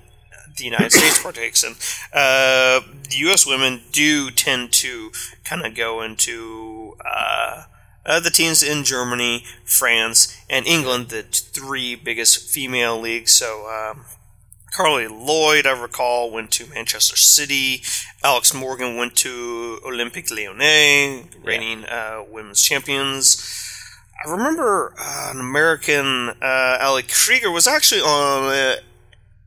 [0.57, 1.73] the United States partakes in,
[2.13, 3.47] uh, the U.S.
[3.47, 5.11] women do tend to
[5.45, 7.65] kind of go into uh,
[8.07, 13.33] uh, the teams in Germany, France, and England, the three biggest female leagues.
[13.33, 13.69] So.
[13.69, 14.05] Um,
[14.73, 17.83] Carli Lloyd, I recall, went to Manchester City.
[18.23, 23.71] Alex Morgan went to Olympique Lyonnais, reigning uh, women's champions.
[24.27, 28.77] I remember uh, an American, uh, Ali Krieger, was actually on uh,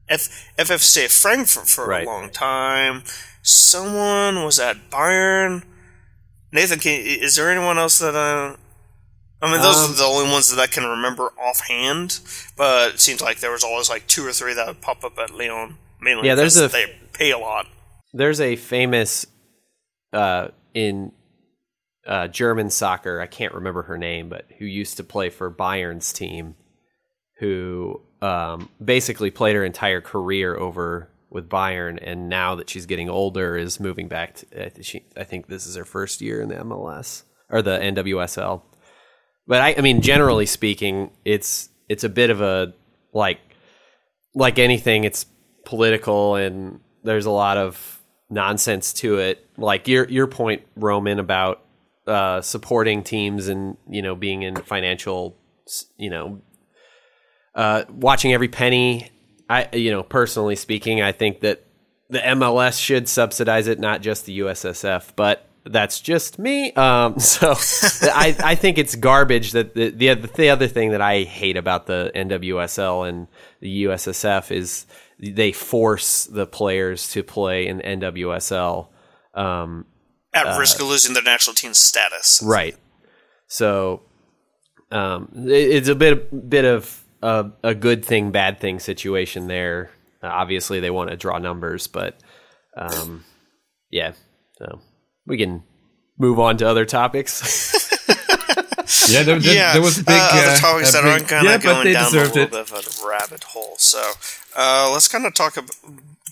[0.10, 2.06] F- FFC Frankfurt for Right.
[2.06, 3.04] a long time.
[3.44, 5.64] Someone was at Bayern.
[6.52, 8.56] Nathan, can, is there anyone else that I?
[9.42, 12.20] I mean, those Um, are the only ones that I can remember offhand.
[12.56, 15.18] But it seems like there was always like two or three that would pop up
[15.20, 17.68] at Lyon, mainly Yeah, there's because a- they pay a lot.
[18.14, 19.26] There's a famous
[20.14, 21.12] uh, in
[22.08, 23.22] uh, German soccer.
[23.22, 26.56] I can't remember her name, but who used to play for Bayern's team,
[27.40, 33.10] who um, basically played her entire career over with Bayern, and now that she's getting
[33.10, 34.36] older, is moving back.
[34.36, 37.62] To, I th- she, I think this is her first year in the MLS or
[37.62, 38.62] the NWSL.
[39.48, 42.74] But I, I mean, generally speaking, it's it's a bit of a
[43.14, 43.40] like
[44.36, 45.26] like anything, it's
[45.66, 49.46] political and there's a lot of nonsense to it.
[49.58, 51.63] Like your your point, Roman, about
[52.08, 55.38] uh, supporting teams and you know being in financial,
[55.98, 56.42] you know,
[57.56, 59.10] uh, watching every penny.
[59.50, 61.66] I you know personally speaking, I think that
[62.10, 65.50] the MLS should subsidize it, not just the USSF, but.
[65.66, 66.74] That's just me.
[66.74, 71.00] Um, so I, I think it's garbage that the, the other the other thing that
[71.00, 73.30] I hate about the NWSL and
[73.62, 74.86] the USSF is
[75.20, 78.90] they force the players to play in NWSL.
[79.34, 79.86] Um,
[80.34, 82.42] At risk of losing their national team status.
[82.44, 82.76] right.
[83.48, 84.02] So
[84.92, 89.92] um, it- it's a bit bit of a, a good thing, bad thing situation there.
[90.22, 92.18] Uh, obviously, they want to draw numbers, but
[92.78, 93.24] um,
[93.92, 94.14] yeah.
[94.58, 94.80] So
[95.28, 95.64] we can
[96.18, 97.82] move on to other topics.
[99.10, 101.12] Yeah, there, there, yeah, there was a big uh, other uh, topics a that big-
[101.12, 102.68] aren't kind of but going they down a deserved little it.
[102.70, 103.76] bit of a rabbit hole.
[103.78, 104.12] So
[104.56, 105.76] uh, let's kind of talk about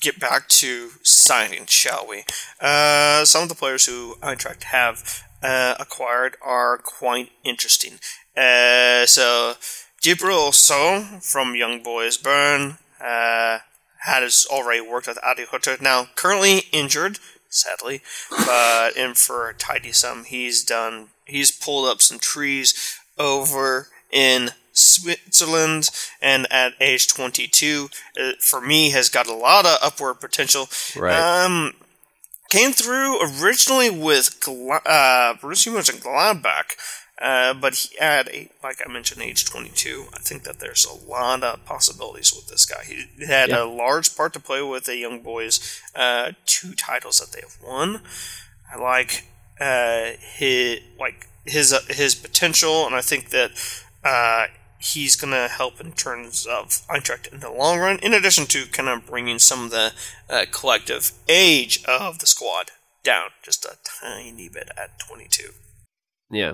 [0.02, 2.26] get back to signing, shall we?
[2.60, 7.94] Uh, some of the players who Eintracht have uh, acquired are quite interesting.
[8.36, 9.54] Uh, so
[10.02, 13.60] Djibril Sow from Young Boys Bern uh,
[14.00, 15.78] has already worked with Adi Hutter.
[15.80, 21.10] Now currently injured, sadly, but in for a tidy sum, he's done.
[21.26, 25.90] He's pulled up some trees over in Switzerland,
[26.22, 30.68] and at age 22, uh, for me, has got a lot of upward potential.
[30.96, 31.16] Right.
[31.20, 31.74] Um,
[32.50, 36.74] came through originally with Gla- uh, Borussia Mönchengladbach,
[37.22, 40.08] uh, but he had a, like I mentioned, age 22.
[40.14, 42.84] I think that there's a lot of possibilities with this guy.
[42.84, 43.64] He had Yeah.
[43.64, 45.80] a large part to play with the young boys.
[45.96, 48.02] Uh, two titles that they have won.
[48.74, 49.28] I like
[49.60, 53.52] uh, his like his uh, his potential, and I think that
[54.04, 54.48] uh,
[54.82, 58.00] he's going to help in terms of Eintracht in the long run.
[58.00, 59.94] In addition to kind of bringing some of the
[60.30, 62.72] uh, collective age of the squad
[63.04, 65.50] down just a tiny bit at 22.
[66.32, 66.54] Yeah.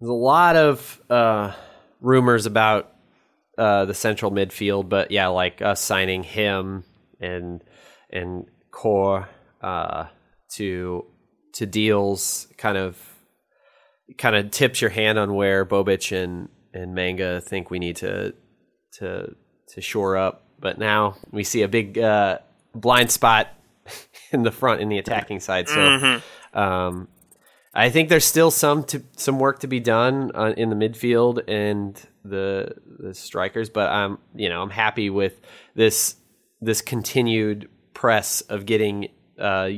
[0.00, 1.52] There's a lot of uh,
[2.00, 2.92] rumors about
[3.58, 6.84] uh, the central midfield, but yeah, like us signing him
[7.20, 7.62] and
[8.08, 9.28] and Kohr
[9.60, 10.06] uh,
[10.54, 11.04] to
[11.54, 12.98] to deals kind of
[14.16, 18.34] kind of tips your hand on where Bobic and and Manga think we need to
[18.98, 19.34] to
[19.68, 20.46] to shore up.
[20.58, 22.38] But now we see a big uh,
[22.74, 23.48] blind spot
[24.32, 25.68] in the front in the attacking side.
[25.68, 26.20] So
[26.52, 27.08] um,
[27.72, 31.42] I think there's still some to, some work to be done uh, in the midfield
[31.48, 35.40] and the the strikers, but I'm you know I'm happy with
[35.74, 36.16] this
[36.60, 39.70] this continued press of getting uh,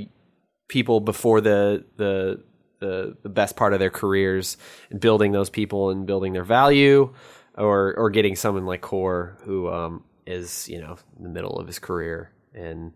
[0.69, 2.43] people before the the
[2.83, 4.59] the the best part of their careers
[4.91, 7.15] and building those people and building their value,
[7.57, 11.67] or or getting someone like Kohr who um, is you know in the middle of
[11.67, 12.93] his career and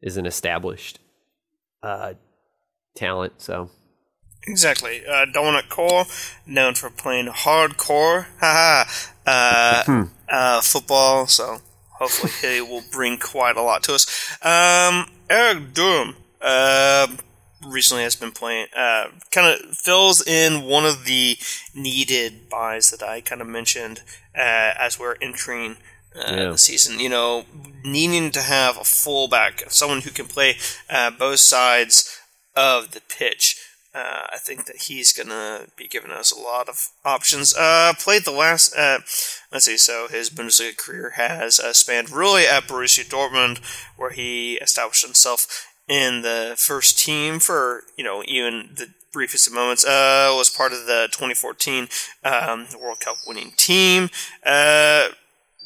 [0.00, 1.00] is an established
[1.82, 2.14] uh,
[2.94, 3.32] talent.
[3.38, 3.70] So
[4.46, 5.02] Exactly.
[5.06, 6.06] Uh, Dominik Kohr,
[6.46, 8.26] known for playing hardcore.
[8.40, 8.88] Haha.
[9.26, 11.26] Uh, uh, football.
[11.26, 11.58] So
[11.98, 14.06] hopefully he will bring quite a lot to us.
[14.42, 17.06] Um, Erik Durm uh,
[17.66, 21.36] recently has been playing, uh, kind of fills in one of the
[21.74, 24.02] needed buys that I kind of mentioned
[24.36, 25.76] uh, as we're entering.
[26.12, 26.50] Uh, Yeah.
[26.50, 27.44] the season, you know,
[27.84, 32.18] needing to have a fullback, someone who can play uh, both sides
[32.56, 33.56] of the pitch.
[33.94, 37.54] Uh, I think that he's gonna be giving us a lot of options.
[37.54, 38.98] Uh, played the last, uh,
[39.52, 43.60] let's see, so his Bundesliga career has uh, spanned really at Borussia Dortmund,
[43.96, 49.52] where he established himself in the first team for you know even the briefest of
[49.52, 49.84] moments.
[49.84, 51.88] Uh, was part of the 2014
[52.24, 54.08] um, World Cup winning team.
[54.46, 55.08] Uh,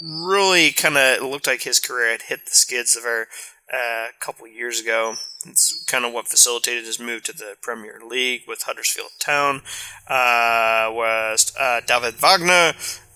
[0.02, 3.26] really kind of looked like his career had hit the skids a very
[3.72, 5.14] uh, couple years ago.
[5.46, 9.60] It's kind of what facilitated his move to the Premier League with Huddersfield Town.
[10.08, 12.72] Uh, was uh, David Wagner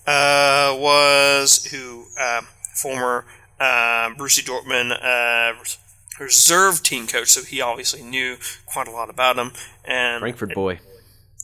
[0.07, 2.41] uh, was who uh,
[2.75, 3.25] former
[3.59, 5.59] uh, Borussia Dortmund uh,
[6.19, 9.51] reserve team coach, so he obviously knew quite a lot about him.
[9.85, 10.79] And Frankfurt boy.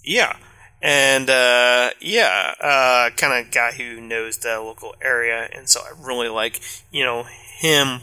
[0.03, 0.37] yeah.
[0.81, 5.93] And uh, yeah, uh, kind of guy who knows the local area, and so I
[5.99, 6.61] really like
[6.91, 8.01] you know him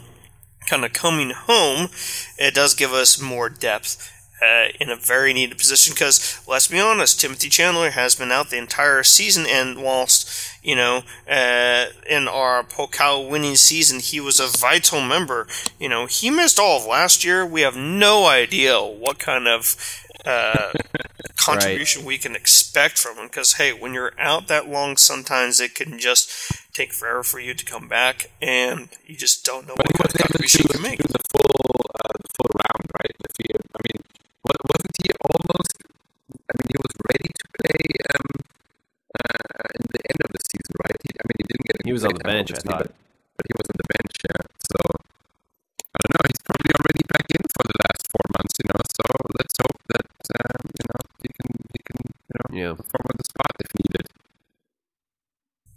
[0.67, 1.89] kind of coming home.
[2.37, 6.79] It does give us more depth uh, in a very needed position because let's be
[6.79, 12.27] honest, Timothy Chandler has been out the entire season, and whilst you know uh, in
[12.27, 15.47] our Pokal winning season he was a vital member,
[15.79, 17.45] you know he missed all of last year.
[17.45, 19.75] We have no idea what kind of
[20.25, 20.71] uh,
[21.35, 25.75] contribution we can expect from him because hey when you're out that long sometimes it
[25.75, 26.31] can just
[26.73, 30.17] take forever for you to come back and you just don't know what kind of
[30.17, 33.15] contribution you can make the full uh, the full round, right?
[33.23, 34.01] If he, I mean,
[34.43, 35.73] wa- wasn't he almost?
[36.49, 37.83] I mean, he was ready to play
[38.15, 38.29] um,
[39.13, 39.52] uh,
[39.93, 40.99] the end of the season, right?
[41.05, 41.77] He, I mean, he didn't get.
[41.79, 42.89] a He was on the bench, I thought.
[42.89, 42.91] but,
[43.37, 44.41] but he was on the bench, yeah.
[44.73, 44.79] So
[45.93, 46.25] I don't know.
[46.27, 48.81] He's probably already back in for the last four months, you know.
[48.97, 49.05] So
[49.37, 50.05] let's hope that
[50.41, 52.71] um, you know he can he can you know Yeah.
[52.75, 54.07] perform on the spot if needed.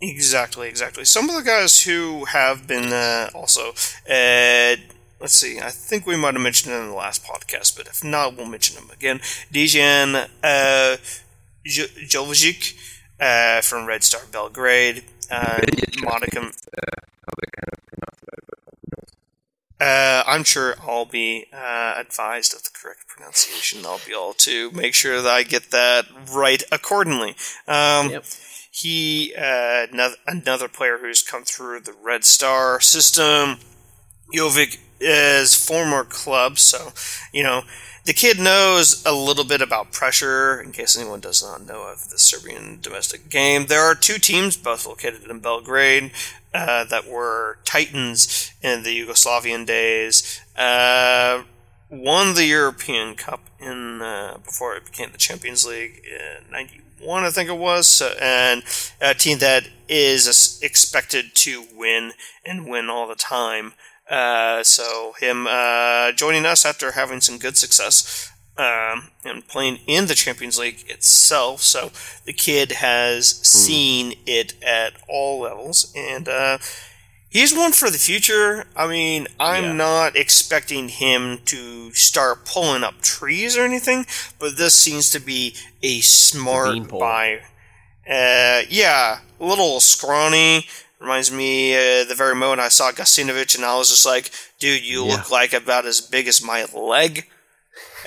[0.01, 1.05] Exactly, exactly.
[1.05, 3.71] Some of the guys who have been uh, also,
[4.11, 4.77] uh,
[5.21, 8.05] let's see, I think we might have mentioned it in the last podcast, but if
[8.05, 9.21] not, we'll mention him again.
[9.51, 10.97] Dijan uh,
[11.67, 12.75] Jovic
[13.21, 15.61] uh, from Red Star Belgrade, uh,
[16.03, 16.45] Modicum.
[16.45, 19.87] How kind of that, but?
[19.87, 23.85] Uh, I'm sure I'll be uh, advised of the correct pronunciation.
[23.85, 27.37] I'll be able to make sure that I get that right accordingly.
[27.69, 28.25] Um, Yep.
[28.71, 33.59] He, uh, another, another player who's come through the Red Star system.
[34.35, 36.93] Jovic is former club, so
[37.33, 37.63] you know
[38.05, 40.61] the kid knows a little bit about pressure.
[40.61, 44.57] In case anyone does not know of the Serbian domestic game, there are two teams,
[44.57, 46.13] both located in Belgrade,
[46.55, 50.41] uh, that were titans in the Yugoslavian days.
[50.57, 51.43] Uh,
[51.91, 57.31] won the European Cup in uh, before it became the Champions League in '91, I
[57.31, 58.63] think it was, so, and
[59.01, 62.13] a team that is expected to win
[62.45, 63.75] and win all the time.
[64.09, 70.07] Uh, so him uh, joining us after having some good success um, and playing in
[70.07, 71.61] the Champions League itself.
[71.63, 71.91] So
[72.25, 76.59] the kid has seen it at all levels, and uh,
[77.29, 78.67] he's one for the future.
[78.77, 79.73] I mean, I'm Yeah.
[79.73, 84.07] not expecting him to start pulling up trees or anything,
[84.39, 87.41] but this seems to be a smart buy.
[88.09, 90.69] Uh, yeah, a little scrawny.
[91.01, 94.83] Reminds me uh, the very moment I saw Gacinovic, and I was just like, "Dude,
[94.85, 95.13] you Yeah.
[95.17, 97.27] look like about as big as my leg."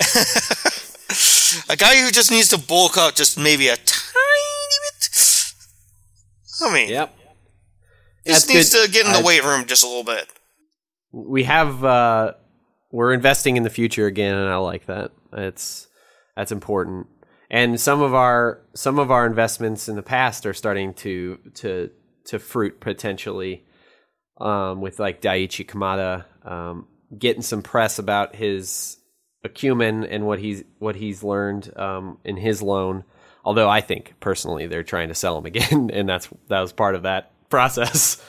[1.68, 5.52] a guy who just needs to bulk up just maybe a tiny bit.
[6.62, 7.14] I mean, Yep.
[8.26, 8.86] just That's needs good.
[8.86, 10.28] to get in the weight room just a little bit.
[11.12, 12.32] we have uh
[12.92, 15.88] we're investing in the future again and i like that it's
[16.36, 17.06] that's important
[17.50, 21.90] and some of our some of our investments in the past are starting to to
[22.24, 23.64] to fruit potentially
[24.40, 26.86] um with like daichi kamada um
[27.18, 28.96] getting some press about his
[29.44, 33.04] acumen and what he's what he's learned um in his loan
[33.44, 36.94] although i think personally they're trying to sell him again and that's that was part
[36.94, 38.22] of that process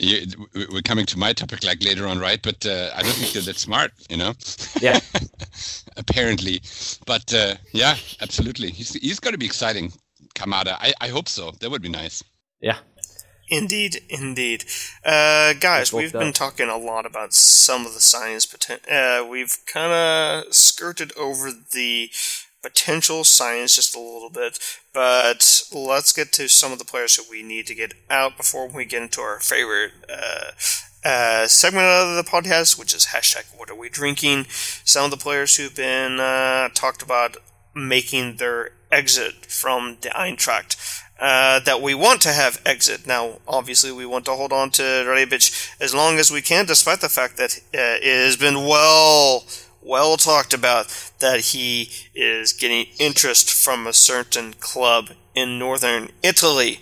[0.00, 2.40] you, we- we're coming to my topic like later on, right?
[2.40, 4.32] But uh, I don't think they're that smart, you know.
[4.80, 5.00] yeah
[5.96, 6.60] Apparently,
[7.04, 8.70] but uh, yeah, absolutely.
[8.70, 9.92] He's he's going to be exciting,
[10.36, 10.76] Kamada.
[10.78, 11.50] I, I hope so.
[11.58, 12.22] That would be nice.
[12.60, 12.78] Yeah
[13.50, 14.64] Indeed, indeed.
[15.02, 18.44] Uh, guys, we've been talking a lot about some of the science.
[18.44, 22.10] Poten- uh, we've kind of skirted over the
[22.62, 24.58] potential science just a little bit.
[24.92, 28.68] But let's get to some of the players that we need to get out before
[28.68, 30.50] we get into our favorite uh,
[31.04, 34.46] uh, segment of the podcast, which is hashtag What Are We Drinking?
[34.48, 37.36] Some of the players who've been uh, talked about
[37.74, 40.76] making their exit from the Eintracht.
[41.18, 43.04] Uh, that we want to have exit.
[43.04, 47.00] Now, obviously, we want to hold on to Rebic as long as we can, despite
[47.00, 49.44] the fact that uh, it has been well,
[49.82, 50.86] well talked about
[51.18, 56.78] that he is getting interest from a certain club in northern Italy.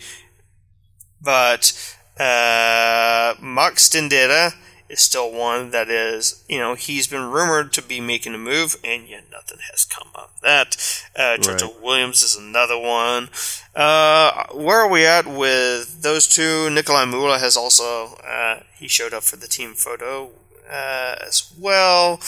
[1.18, 1.72] But
[2.18, 4.52] uh, Marc Stendera
[4.88, 8.76] is still one that is, you know, he's been rumored to be making a move,
[8.84, 10.76] and yet nothing has come of that.
[11.16, 11.82] Uh, Jojo right.
[11.82, 13.28] Williams is another one.
[13.74, 16.70] Uh, where are we at with those two?
[16.70, 20.30] Nikolai Müller has also, uh, he showed up for the team photo
[20.70, 22.20] uh, as well.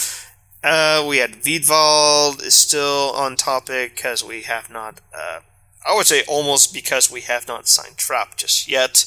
[0.63, 5.41] Uh, we had Wiedwald is still on topic because we have not, uh,
[5.87, 9.05] I would say almost because we have not signed Trapp just yet.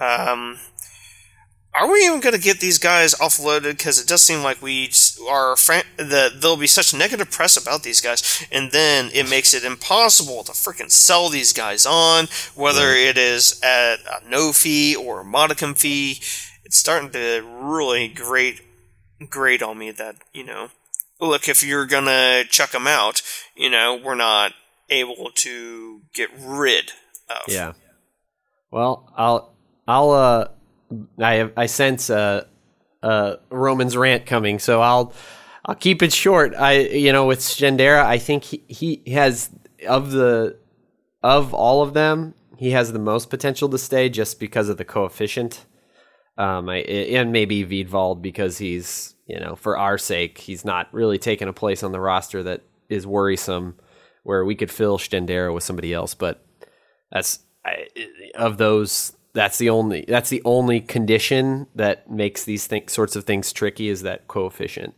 [0.00, 0.58] Um,
[1.74, 3.76] are we even going to get these guys offloaded?
[3.78, 4.90] Because it does seem like we
[5.28, 9.64] are that there'll be such negative press about these guys, and then it makes it
[9.64, 15.20] impossible to freaking sell these guys on, whether it is at a no fee or
[15.20, 16.20] a modicum fee.
[16.64, 18.60] It's starting to really grate
[19.30, 20.68] grate on me that you know,
[21.20, 23.22] look, if you're gonna chuck them out,
[23.56, 24.52] you know, we're not
[24.90, 26.92] able to get rid
[27.30, 27.42] of.
[27.48, 27.72] Yeah.
[28.70, 29.54] Well, I'll
[29.88, 30.48] I'll uh
[31.18, 32.46] I I sense a,
[33.02, 35.12] a Roman's rant coming, so I'll
[35.64, 36.54] I'll keep it short.
[36.54, 39.50] I you know with Stendera, I think he, he has
[39.86, 40.58] of the
[41.22, 44.84] of all of them, he has the most potential to stay just because of the
[44.84, 45.66] coefficient.
[46.38, 51.18] Um, I, and maybe Wiedwald because he's you know for our sake he's not really
[51.18, 53.76] taking a place on the roster that is worrisome,
[54.22, 56.14] where we could fill Stendera with somebody else.
[56.14, 56.44] But
[57.10, 57.86] that's I,
[58.34, 63.24] of those that's the only that's the only condition that makes these th- sorts of
[63.24, 64.94] things tricky is that coefficient.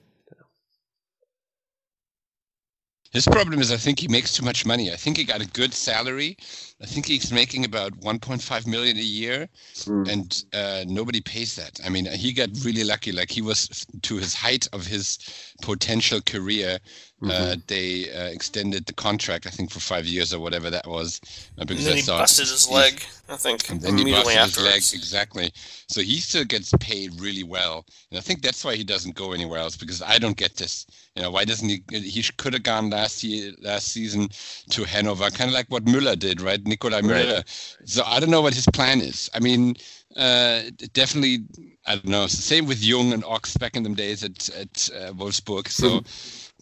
[3.15, 4.93] His problem is, I think he makes too much money.
[4.93, 6.37] I think he got a good salary.
[6.83, 10.09] I think he's making about 1.5 million a year, mm.
[10.11, 11.79] and uh, nobody pays that.
[11.87, 13.13] I mean, he got really lucky.
[13.13, 15.19] Like he was to his height of his
[15.63, 16.81] potential career
[17.25, 17.53] mm-hmm.
[17.53, 21.21] Uh, they uh, extended the contract, I think, for five years or whatever that was.
[21.59, 23.69] Uh, because and then he busted his leg, I think.
[23.71, 24.91] And then he busted afterwards.
[24.91, 25.53] his leg, exactly.
[25.89, 29.33] So he still gets paid really well, and I think that's why he doesn't go
[29.33, 29.77] anywhere else.
[29.77, 30.87] Because I don't get this.
[31.17, 31.83] You know, why doesn't he?
[31.91, 34.29] He could have gone last year, last season
[34.71, 36.65] to Hanover, kind of like what Müller did, right?
[36.67, 37.37] Nikolai Müller.
[37.37, 37.79] Right.
[37.85, 39.31] So I don't know what his plan is.
[39.35, 39.77] I mean,
[40.17, 40.63] uh,
[40.93, 41.45] definitely,
[41.87, 42.25] I don't know.
[42.25, 45.69] It's the same with Jung and Ochs back in them days at at uh, Wolfsburg.
[45.69, 46.03] So.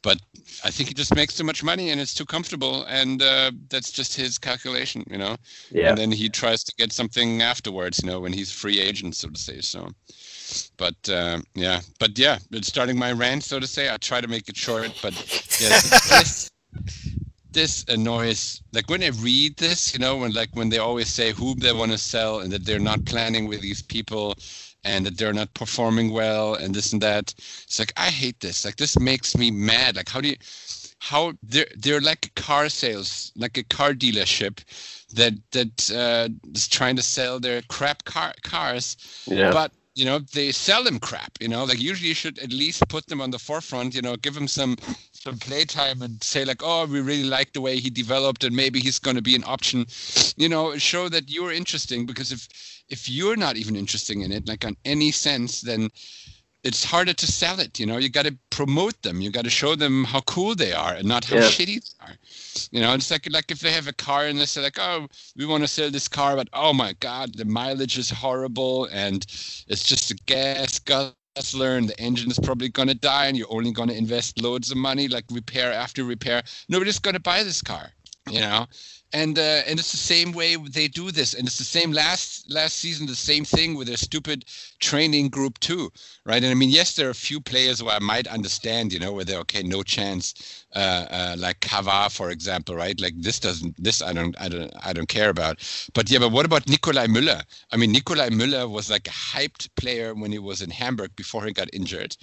[0.02, 0.18] But
[0.64, 3.90] I think he just makes too much money and it's too comfortable, and uh, that's
[3.90, 5.36] just his calculation, you know.
[5.70, 5.90] Yeah.
[5.90, 9.28] And then he tries to get something afterwards, you know, when he's free agent, so
[9.28, 9.60] to say.
[9.60, 9.88] So,
[10.76, 13.92] but uh, yeah, but yeah, starting my rant, so to say.
[13.92, 15.14] I try to make it short, but
[15.60, 16.50] yes, this
[17.52, 18.62] this annoys.
[18.72, 21.72] Like when I read this, you know, when like when they always say whom they
[21.72, 24.34] want to sell and that they're not planning with these people
[24.84, 27.34] and that they're not performing well and this and that.
[27.64, 28.64] It's like I hate this.
[28.64, 29.96] Like this makes me mad.
[29.96, 30.36] Like how do you
[31.02, 34.60] how they're they're like car sales, like a car dealership
[35.14, 38.96] that that uh, is trying to sell their crap car cars.
[39.26, 39.50] Yeah.
[39.50, 41.32] But you know they sell them crap.
[41.40, 43.94] You know, like usually you should at least put them on the forefront.
[43.94, 44.76] You know, give them some
[45.12, 48.80] some playtime and say like, oh, we really like the way he developed and maybe
[48.80, 49.86] he's going to be an option.
[50.36, 52.48] You know, show that you're interesting because if
[52.92, 55.88] if you're not even interested in it, like on any sense, then
[56.62, 57.80] it's harder to sell it.
[57.80, 59.20] You know, you got to promote them.
[59.22, 61.48] You got to show them how cool they are and not how yeah.
[61.48, 62.14] shitty they are.
[62.70, 65.08] You know, it's like like if they have a car and they say like, oh,
[65.36, 69.24] we want to sell this car, but oh my god, the mileage is horrible and
[69.68, 73.56] it's just a gas guzzler and the engine is probably going to die and you're
[73.58, 76.42] only going to invest loads of money like repair after repair.
[76.68, 77.88] Nobody's going to buy this car.
[78.30, 78.66] You know,
[79.12, 81.34] and uh, and it's the same way they do this.
[81.34, 84.44] And it's the same last last season the same thing with their stupid
[84.80, 85.90] training group too
[86.24, 86.42] right?
[86.42, 89.12] And i mean yes there are a few players where i might understand you know
[89.12, 92.98] where they're okay no chance uh, uh, like Cavar, for example right?
[93.00, 95.58] Like this doesn't this i don't i don't i don't care about.
[95.94, 97.42] But yeah but what about nikolai müller?
[97.72, 101.44] I mean nikolai müller was like a hyped player when he was in hamburg before
[101.44, 102.16] he got injured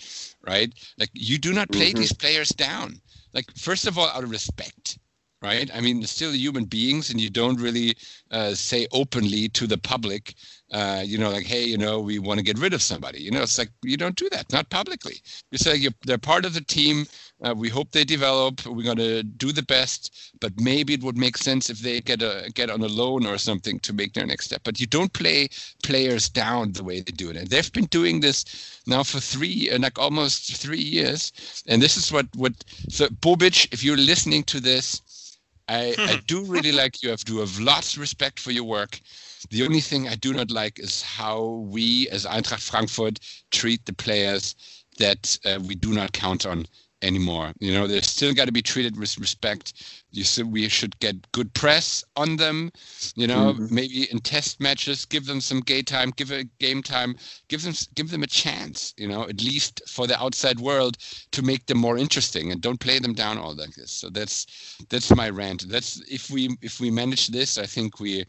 [0.48, 0.74] right?
[0.98, 2.00] Like you do not play mm-hmm.
[2.00, 3.02] these players down.
[3.34, 4.98] Like first of all out of respect
[5.42, 5.70] right?
[5.74, 7.96] I mean, they're still human beings, and you don't really
[8.32, 10.36] uh, say openly to the public,
[10.72, 13.22] uh, you know, like, hey, you know, we want to get rid of somebody.
[13.22, 15.22] You know, it's like you don't do that, not publicly.
[15.52, 17.06] You say you're, they're part of the team.
[17.42, 18.66] Uh, we hope they develop.
[18.66, 22.22] We're going to do the best, but maybe it would make sense if they get
[22.22, 24.62] a get on a loan or something to make their next step.
[24.66, 25.48] But you don't play
[25.82, 29.72] players down the way they do it, and they've been doing this now for three,
[29.72, 31.64] uh, like almost three years.
[31.66, 32.54] And this is what what
[32.90, 35.02] so Bobic, if you're listening to this
[35.70, 37.12] I, I do really like you.
[37.12, 39.00] I do have lots of respect for your work.
[39.52, 43.20] The only thing I do not like is how we, as Eintracht Frankfurt,
[43.52, 44.56] treat the players
[44.98, 46.66] that uh, we do not count on
[47.02, 47.54] anymore.
[47.60, 49.74] You know, they're still got to be treated with respect.
[50.12, 52.72] You said we should get good press on them.
[53.16, 53.74] You know, mm-hmm.
[53.74, 57.16] maybe in test matches, give them some game time, give a game time,
[57.48, 58.94] give them give them a chance.
[58.98, 60.98] You know, at least for the outside world
[61.32, 63.92] to make them more interesting, and don't play them down all like this.
[63.92, 65.70] So that's that's my rant.
[65.70, 68.26] That's if we if we manage this, I think we.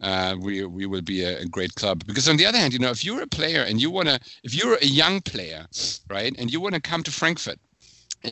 [0.00, 2.78] Uh, we we will be a, a, great club because on the other hand, you
[2.78, 5.64] know, if you're a player and you wanna, if you're a young player,
[6.10, 7.60] right, and you wanna come to Frankfurt,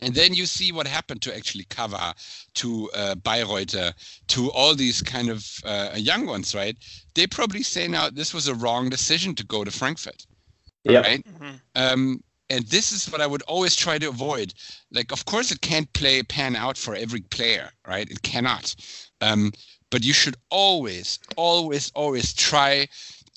[0.02, 2.14] and then you see what happened to actually Cavar,
[2.54, 3.92] to uh, Bayreuther,
[4.28, 6.76] to all these kind of uh, young ones, right?
[7.14, 10.26] They probably say now this was a wrong decision to go to Frankfurt.
[10.84, 11.00] Yeah.
[11.00, 11.24] Right.
[11.26, 11.54] Mm-hmm.
[11.74, 14.54] Um, and this is what I would always try to avoid.
[14.90, 18.10] Like, of course, it can't play pan out for every player, right?
[18.10, 18.74] It cannot.
[19.20, 19.52] Um,
[19.90, 22.88] but you should always, always, always try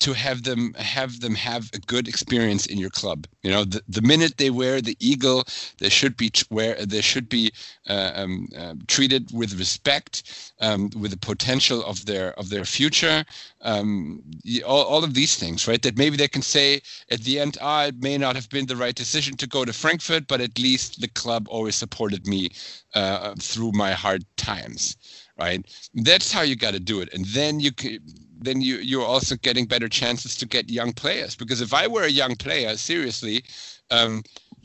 [0.04, 3.26] to have them have them have a good experience in your club.
[3.42, 5.44] You know, the, the minute they wear the eagle,
[5.78, 7.52] they should be where they should be
[7.88, 13.24] uh, um, uh, treated with respect, um, with the potential of their of their future.
[13.62, 14.22] Um,
[14.66, 15.80] all, all of these things, right?
[15.80, 18.76] That maybe they can say at the end, ah, it may not have been the
[18.76, 22.50] right decision to go to Frankfurt, but at least the club always supported me
[22.94, 24.96] uh, through my hard times
[25.36, 25.66] right?
[25.94, 27.98] That's how you got to do it, and then you can,
[28.38, 31.34] then you you're also getting better chances to get young players.
[31.34, 33.44] Because if I were a young player, seriously,
[33.90, 34.22] um,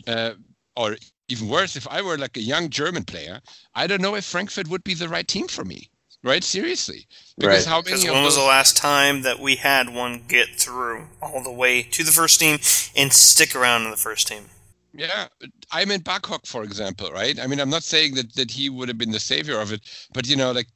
[0.08, 0.32] uh,
[0.76, 0.98] or
[1.28, 3.40] even worse, if I were like a young German player,
[3.76, 5.90] I don't know if Frankfurt would be the right team for me.
[6.22, 7.08] Right, seriously.
[7.38, 7.72] Because right.
[7.72, 8.10] how many?
[8.10, 12.04] When was the last time that we had one get through all the way to
[12.04, 12.60] the first team
[12.96, 14.50] and stick around in the first team?
[14.94, 15.28] Yeah,
[15.72, 17.40] I mean Barkok, for example, right?
[17.40, 19.82] I mean, I'm not saying that that he would have been the savior of it,
[20.14, 20.68] but you know, like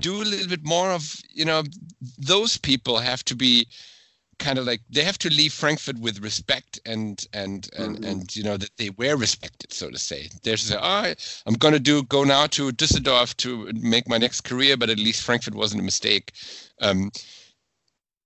[0.00, 1.62] do a little bit more of, you know,
[2.18, 3.66] those people have to be
[4.38, 8.04] kind of like they have to leave Frankfurt with respect and and and mm-hmm.
[8.04, 10.28] and you know that they were respected, so to say.
[10.42, 11.14] There's a, oh,
[11.46, 15.22] I'm gonna do go now to Düsseldorf to make my next career, but at least
[15.22, 16.32] Frankfurt wasn't a mistake.
[16.80, 17.10] Um,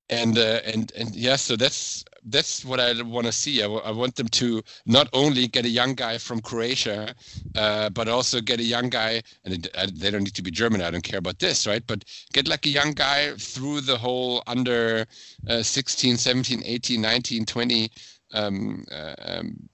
[0.09, 3.61] and uh, and and yeah, so that's that's what I want to see.
[3.61, 7.15] I, w- I want them to not only get a young guy from Croatia,
[7.57, 10.51] uh, but also get a young guy, and it, uh, they don't need to be
[10.51, 10.83] German.
[10.83, 11.87] I don't care about this, right?
[11.87, 15.07] But get like a young guy through the whole under
[15.49, 17.91] uh, 16, 17, 18, 19, 20
[18.35, 19.69] um, uh, um,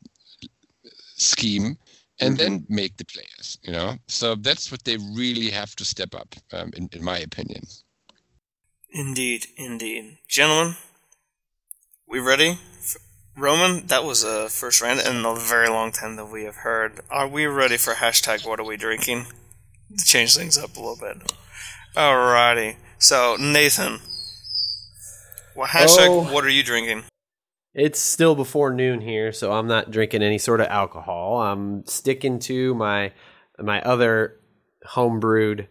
[1.16, 1.76] scheme.
[2.20, 2.44] And mm-hmm.
[2.44, 3.96] then make the players, you know.
[4.06, 7.64] So that's what they really have to step up, um, in, in my opinion.
[8.92, 10.76] Indeed, indeed, gentlemen
[12.08, 12.58] we ready?
[13.36, 17.00] Roman, that was a first round in a very long time that we have heard.
[17.10, 19.26] Are we ready for hashtag what are we drinking?
[19.96, 21.32] To change things up a little bit.
[21.96, 22.76] Alrighty.
[22.98, 24.00] So, Nathan,
[25.54, 27.04] well, hashtag oh, what are you drinking?
[27.74, 31.40] It's still before noon here, so I'm not drinking any sort of alcohol.
[31.40, 33.12] I'm sticking to my
[33.58, 34.36] my other
[34.86, 35.66] homebrewed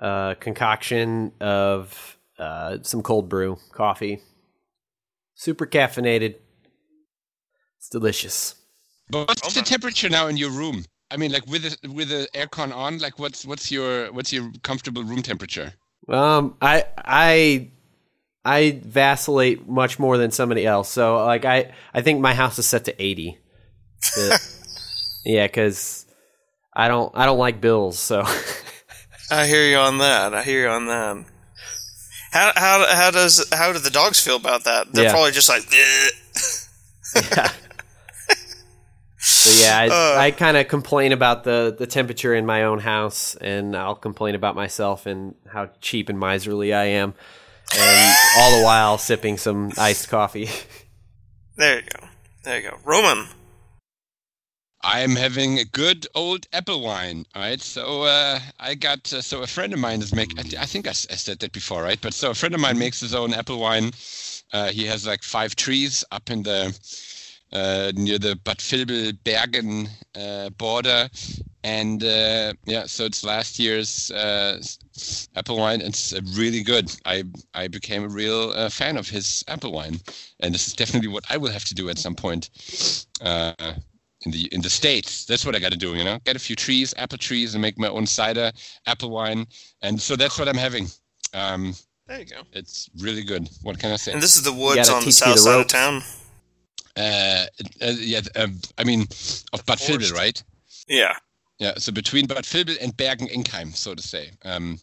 [0.00, 4.20] uh, concoction of uh, some cold brew coffee
[5.36, 6.34] super caffeinated.
[7.78, 8.56] It's delicious.
[9.08, 10.84] But what's the temperature now in your room?
[11.12, 14.50] I mean, like with the, with the aircon on, like what's what's your what's your
[14.64, 15.74] comfortable room temperature?
[16.08, 17.70] Um, I I
[18.44, 20.88] I vacillate much more than somebody else.
[20.88, 23.38] So like I I think my house is set to eighty.
[25.24, 26.06] yeah, because
[26.74, 28.00] I don't I don't like bills.
[28.00, 28.24] So
[29.30, 30.34] I hear you on that.
[30.34, 31.35] I hear you on that.
[32.36, 34.92] How how how does how do the dogs feel about that?
[34.92, 35.10] They're yeah.
[35.10, 35.62] probably just like.
[37.32, 37.50] yeah.
[39.18, 42.78] So yeah, I, uh, I kind of complain about the the temperature in my own
[42.78, 47.14] house, and I'll complain about myself and how cheap and miserly I am,
[47.76, 50.50] and all the while sipping some iced coffee.
[51.56, 52.06] There you go.
[52.44, 52.78] There you go.
[52.84, 53.28] Roman,
[54.88, 57.26] I'm having a good old apple wine.
[57.34, 57.60] Right.
[57.60, 60.38] So uh, I got uh, so a friend of mine is making.
[60.56, 62.00] I think I, said that before, right?
[62.00, 63.90] But so a friend of mine makes his own apple wine.
[64.52, 66.78] Uh, he has like five trees up in the
[67.52, 71.08] uh, near the Bad Vilbel Bergen uh, border,
[71.64, 74.12] and uh, yeah, so it's last year's
[75.34, 75.80] apple wine.
[75.80, 76.94] It's really good.
[77.04, 77.24] I
[77.54, 79.98] I became a real fan of his apple wine,
[80.38, 82.50] and this is definitely what I will have to do at some point
[84.26, 85.24] in the in the states.
[85.24, 85.94] That's what I got to do.
[85.94, 88.52] You know, get a few trees, apple trees, and make my own cider,
[88.86, 89.46] apple wine,
[89.82, 90.86] and so that's what I'm having.
[91.32, 91.74] Um,
[92.08, 92.42] There you go.
[92.52, 93.48] it's really good.
[93.62, 94.12] What can I say?
[94.12, 96.02] And this is the woods on the south the side of town.
[96.96, 97.46] Uh,
[97.82, 99.02] uh, yeah, um, I mean,
[99.52, 100.42] of Bad Vilbel, right?
[100.88, 101.14] Yeah.
[101.58, 104.30] Yeah, so between Bad Vilbel and Bergen-Enkheim, so to say.
[104.44, 104.78] Um,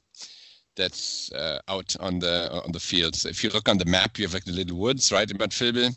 [0.75, 2.35] that's uh, out on the
[2.65, 3.25] on the fields.
[3.25, 5.51] If you look on the map, you have like the little woods, right, in Bad
[5.51, 5.95] Vilbel,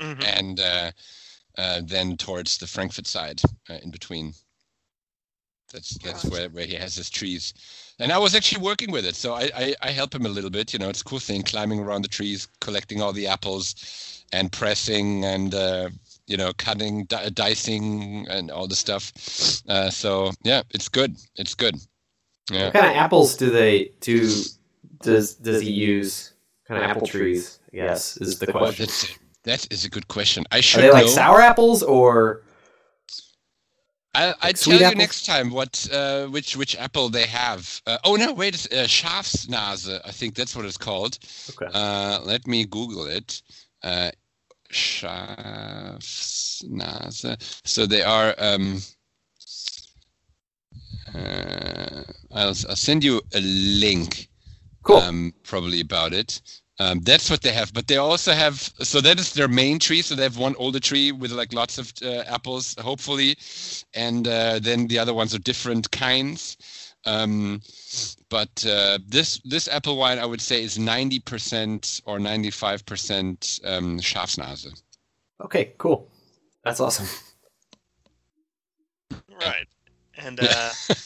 [0.00, 0.24] Mhm.
[0.38, 0.90] and uh,
[1.58, 4.32] uh, then towards the Frankfurt side, uh, in between.
[5.72, 6.32] That's that's Gotcha.
[6.32, 7.52] where, where he has his trees,
[7.98, 10.48] and I was actually working with it, so I, I I help him a little
[10.48, 10.72] bit.
[10.72, 14.50] You know, it's a cool thing, climbing around the trees, collecting all the apples, and
[14.50, 15.90] pressing and uh,
[16.26, 19.12] you know cutting, di- dicing, and all the stuff.
[19.68, 21.16] Uh, so yeah, it's good.
[21.36, 21.76] It's good.
[22.50, 22.66] Yeah.
[22.66, 24.26] What kind of apples do they do?
[25.02, 26.32] Does does he use?
[26.66, 27.60] Kind of apple trees?
[27.72, 28.86] I guess is the question.
[28.86, 30.44] that's, that is a good question.
[30.50, 31.12] I Are should they like know.
[31.12, 32.42] sour apples or?
[34.14, 34.98] I, I tell you apples?
[34.98, 37.80] next time what uh, which which apple they have.
[37.86, 40.00] Uh, oh no, wait, uh, Schafsnase.
[40.04, 41.18] I think that's what it's called.
[41.50, 41.66] Okay.
[41.72, 43.42] Uh, let me Google it.
[43.82, 44.10] Uh,
[44.72, 46.00] Schafsnase.
[47.64, 48.34] So they are.
[48.38, 48.80] Um,
[51.14, 54.28] uh, I'll, I'll send you a link.
[54.82, 54.96] Cool.
[54.98, 56.40] Um, probably about it.
[56.80, 58.60] Um, that's what they have, but they also have.
[58.80, 60.00] So that is their main tree.
[60.02, 63.36] So they have one older tree with like lots of uh, apples, hopefully,
[63.94, 66.56] and uh, then the other ones are different kinds.
[67.04, 67.62] Um,
[68.28, 72.86] but uh, this this apple wine, I would say, is ninety percent or ninety five
[72.86, 74.80] percent um, Schafsnase.
[75.44, 75.72] okay.
[75.78, 76.08] Cool.
[76.64, 77.06] That's awesome.
[79.40, 79.66] Right.
[80.18, 80.44] And uh,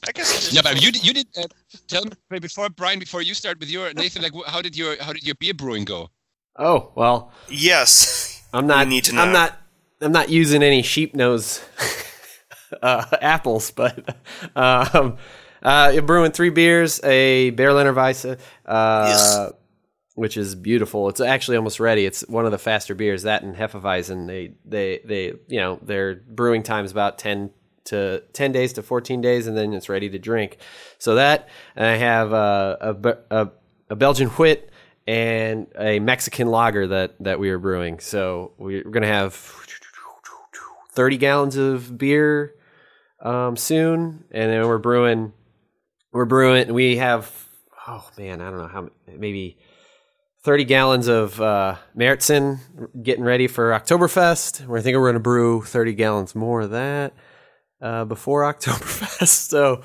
[0.08, 1.42] I guess just Yeah, but you did- you did uh,
[1.86, 5.12] tell me before Brian, before you start with your Nathan, like how did your how
[5.12, 6.08] did your beer brewing go?
[6.58, 8.42] Oh well, yes.
[8.54, 8.88] I'm not.
[8.88, 9.58] need to I'm not.
[10.00, 11.60] I'm not using any sheep nose
[12.82, 14.16] uh, apples, but
[14.56, 15.16] um,
[15.62, 19.52] uh, you're brewing three beers, a Berliner Weisse, uh, Yes.
[20.14, 21.08] which is beautiful.
[21.08, 22.04] It's actually almost ready.
[22.04, 23.22] It's one of the faster beers.
[23.22, 27.50] That and Hefeweizen, they they they you know their brewing time is about ten
[27.84, 30.58] to ten days to fourteen days, and then it's ready to drink.
[30.98, 32.96] So that and I have a,
[33.30, 33.48] a
[33.90, 34.70] a Belgian wit
[35.06, 38.00] and a Mexican lager that that we are brewing.
[38.00, 39.34] So we're going to have
[40.92, 42.54] 30 gallons of beer
[43.20, 45.32] um, soon, and then we're brewing.
[46.12, 46.72] We're brewing.
[46.72, 47.30] We have
[47.86, 49.58] oh man, I don't know how maybe
[50.42, 52.58] 30 gallons of uh, Märzen
[53.02, 54.66] getting ready for Oktoberfest.
[54.66, 57.12] We're thinking we're going to brew 30 gallons more of that
[57.82, 59.48] uh, before Oktoberfest.
[59.50, 59.82] So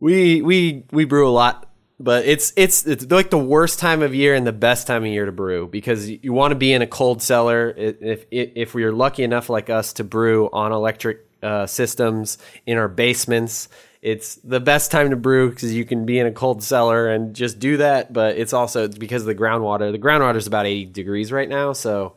[0.00, 1.68] we we we brew a lot,
[1.98, 5.08] but it's it's it's like the worst time of year and the best time of
[5.08, 7.70] year to brew because you want to be in a cold cellar.
[7.76, 12.78] If if if we're lucky enough like us to brew on electric uh, systems in
[12.78, 13.68] our basements,
[14.02, 17.34] it's the best time to brew because you can be in a cold cellar and
[17.34, 18.12] just do that.
[18.12, 19.90] But it's also because of the groundwater.
[19.90, 22.16] The groundwater is about eighty degrees right now, so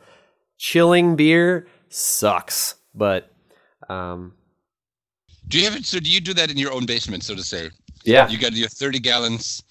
[0.58, 2.74] chilling beer sucks.
[2.94, 3.32] But
[3.88, 4.34] um,
[5.48, 5.86] Do you have it?
[5.86, 7.70] So do you do that in your own basement, so to say?
[8.04, 9.62] yeah, You got your thirty gallons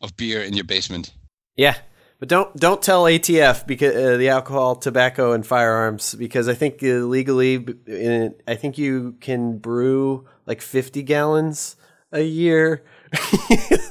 [0.00, 1.12] of beer in your basement.
[1.56, 1.76] Yeah,
[2.20, 6.82] but don't don't tell ATF because uh, the alcohol, tobacco, and firearms because I think
[6.82, 7.56] uh, legally,
[7.90, 11.76] uh, I think you can brew like fifty gallons
[12.12, 12.84] a year,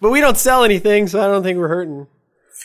[0.00, 2.06] but we don't sell anything, so I don't think we're hurting.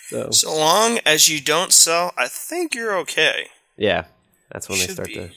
[0.09, 3.47] So So long as you don't sell, I think you're okay.
[3.77, 4.05] yeah,
[4.51, 5.13] that's when they start be.
[5.15, 5.29] to.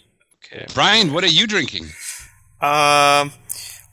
[0.53, 0.67] Okay.
[0.75, 1.87] Brian, what are you drinking?
[2.61, 3.33] Um,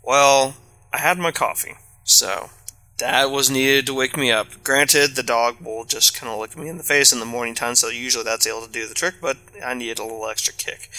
[0.03, 0.55] well,
[0.91, 2.49] I had my coffee, so
[2.97, 4.47] that was needed to wake me up.
[4.63, 7.55] Granted, the dog will just kind of look me in the face in the morning
[7.55, 10.53] time, so usually that's able to do the trick, but I needed a little extra
[10.53, 10.89] kick.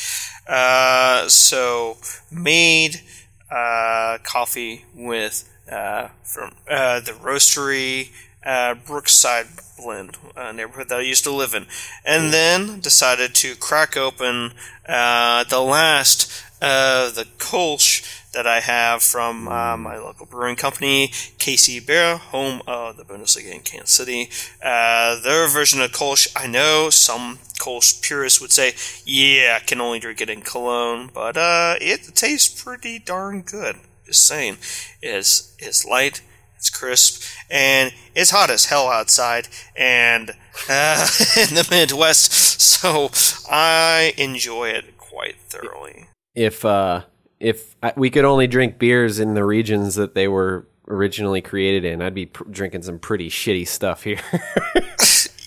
[0.46, 1.98] Uh, so
[2.30, 3.02] made
[3.50, 8.10] uh, coffee with uh, from uh, the roastery
[8.44, 9.46] uh, Brookside
[9.78, 11.66] blend uh, neighborhood that I used to live in,
[12.04, 14.52] and then decided to crack open
[14.88, 21.08] uh, the last of the Kolsch that I have from uh, my local brewing company,
[21.08, 24.30] KC Bier, home of the Bundesliga in Kansas City.
[24.62, 29.80] Uh, their version of Kolsch, I know some Kolsch purists would say, yeah, I can
[29.80, 33.76] only drink it in Cologne, but uh, it tastes pretty darn good.
[34.06, 34.56] Just saying,
[35.02, 36.22] it's it's light,
[36.56, 40.30] it's crisp, and it's hot as hell outside, and
[40.68, 41.06] uh,
[41.36, 43.10] in the Midwest, so
[43.50, 46.07] I enjoy it quite thoroughly.
[46.38, 47.02] If uh,
[47.40, 51.84] if I, we could only drink beers in the regions that they were originally created
[51.84, 54.20] in, I'd be pr- drinking some pretty shitty stuff here.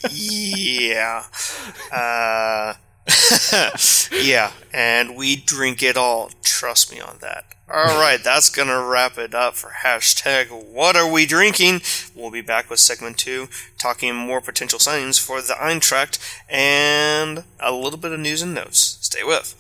[0.11, 1.23] yeah.
[1.93, 2.73] Uh,
[4.21, 6.29] yeah, and we drink it all.
[6.43, 7.45] Trust me on that.
[7.73, 11.79] All right, that's gonna wrap it up for hashtag What Are We Drinking?
[12.13, 13.47] We'll be back with segment two,
[13.79, 16.19] talking more potential signings for the Eintracht
[16.49, 18.97] and a little bit of news and notes.
[18.99, 19.55] Stay with.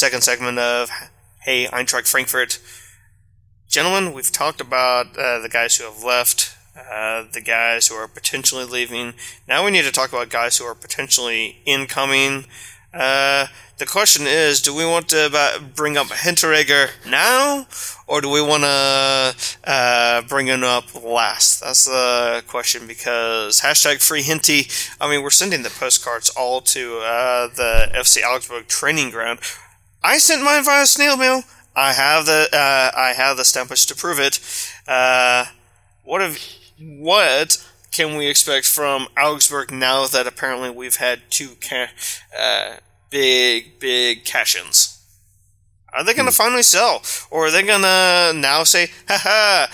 [0.00, 0.88] Second segment of
[1.42, 2.58] Hey Eintracht Frankfurt.
[3.68, 8.08] Gentlemen, we've talked about uh, the guys who have left, uh, the guys who are
[8.08, 9.12] potentially leaving.
[9.46, 12.46] Now we need to talk about guys who are potentially incoming.
[12.94, 17.66] Uh, the question is, do we want to bring up Hinteregger now,
[18.06, 21.60] or do we want to uh, bring him up last?
[21.60, 24.68] That's the question because hashtag free Hinty.
[24.98, 29.40] I mean, we're sending the postcards all to uh, the FC Augsburg training ground.
[30.02, 31.42] I sent mine via snail mail.
[31.76, 34.40] I have the uh, I have the stamps to prove it.
[34.88, 35.46] Uh,
[36.04, 36.38] what have
[36.78, 41.90] what can we expect from Augsburg now that apparently we've had two ca-
[42.38, 42.76] uh,
[43.10, 44.96] big big cash-ins?
[45.92, 46.44] Are they going to hmm.
[46.44, 49.68] finally sell, or are they going to now say, "Ha ha,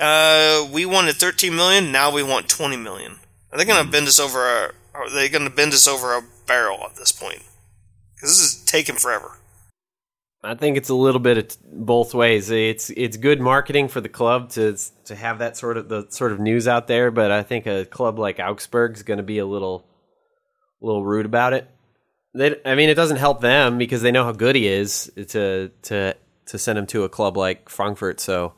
[0.00, 3.16] uh, we wanted 13 million, now we want 20 million"?
[3.50, 3.90] Are they going to hmm.
[3.90, 4.46] bend us over?
[4.46, 7.42] A, are they going to bend us over a barrel at this point?
[8.14, 9.38] Because this is taking forever.
[10.44, 12.50] I think it's a little bit of both ways.
[12.50, 16.32] It's it's good marketing for the club to to have that sort of the sort
[16.32, 19.38] of news out there, but I think a club like Augsburg is going to be
[19.38, 19.86] a little
[20.82, 21.70] a little rude about it.
[22.34, 25.70] They, I mean, it doesn't help them because they know how good he is to
[25.82, 26.16] to
[26.46, 28.18] to send him to a club like Frankfurt.
[28.18, 28.54] So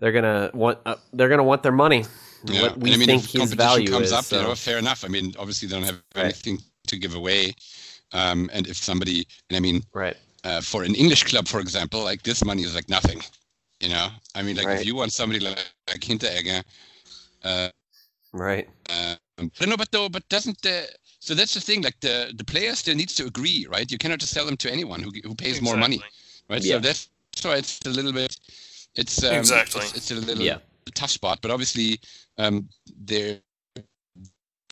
[0.00, 2.06] they're gonna want uh, they're gonna want their money.
[2.44, 2.62] Yeah.
[2.62, 4.40] What we and I mean, think his value comes is, up, so.
[4.40, 5.04] you know, fair enough.
[5.04, 6.24] I mean, obviously they don't have right.
[6.24, 7.54] anything to give away,
[8.12, 12.02] um, and if somebody, and I mean, right uh, for an English club, for example,
[12.02, 13.20] like this money is like nothing.
[13.80, 14.80] You know, I mean, like right.
[14.80, 16.62] if you want somebody like, like Hinteregger,
[17.42, 17.68] uh,
[18.32, 18.68] right?
[18.88, 19.16] Uh,
[19.58, 20.88] but no, but though, but doesn't the
[21.18, 21.82] so that's the thing.
[21.82, 23.90] Like the the player still needs to agree, right?
[23.90, 25.70] You cannot just sell them to anyone who who pays exactly.
[25.70, 26.00] more money,
[26.48, 26.62] right?
[26.62, 26.74] Yeah.
[26.74, 27.08] So that's
[27.42, 28.38] why it's a little bit.
[28.94, 29.82] It's um, exactly.
[29.82, 30.58] It's, it's, a little yeah.
[30.94, 31.98] tough spot, but obviously
[32.38, 32.68] um,
[33.04, 33.38] they're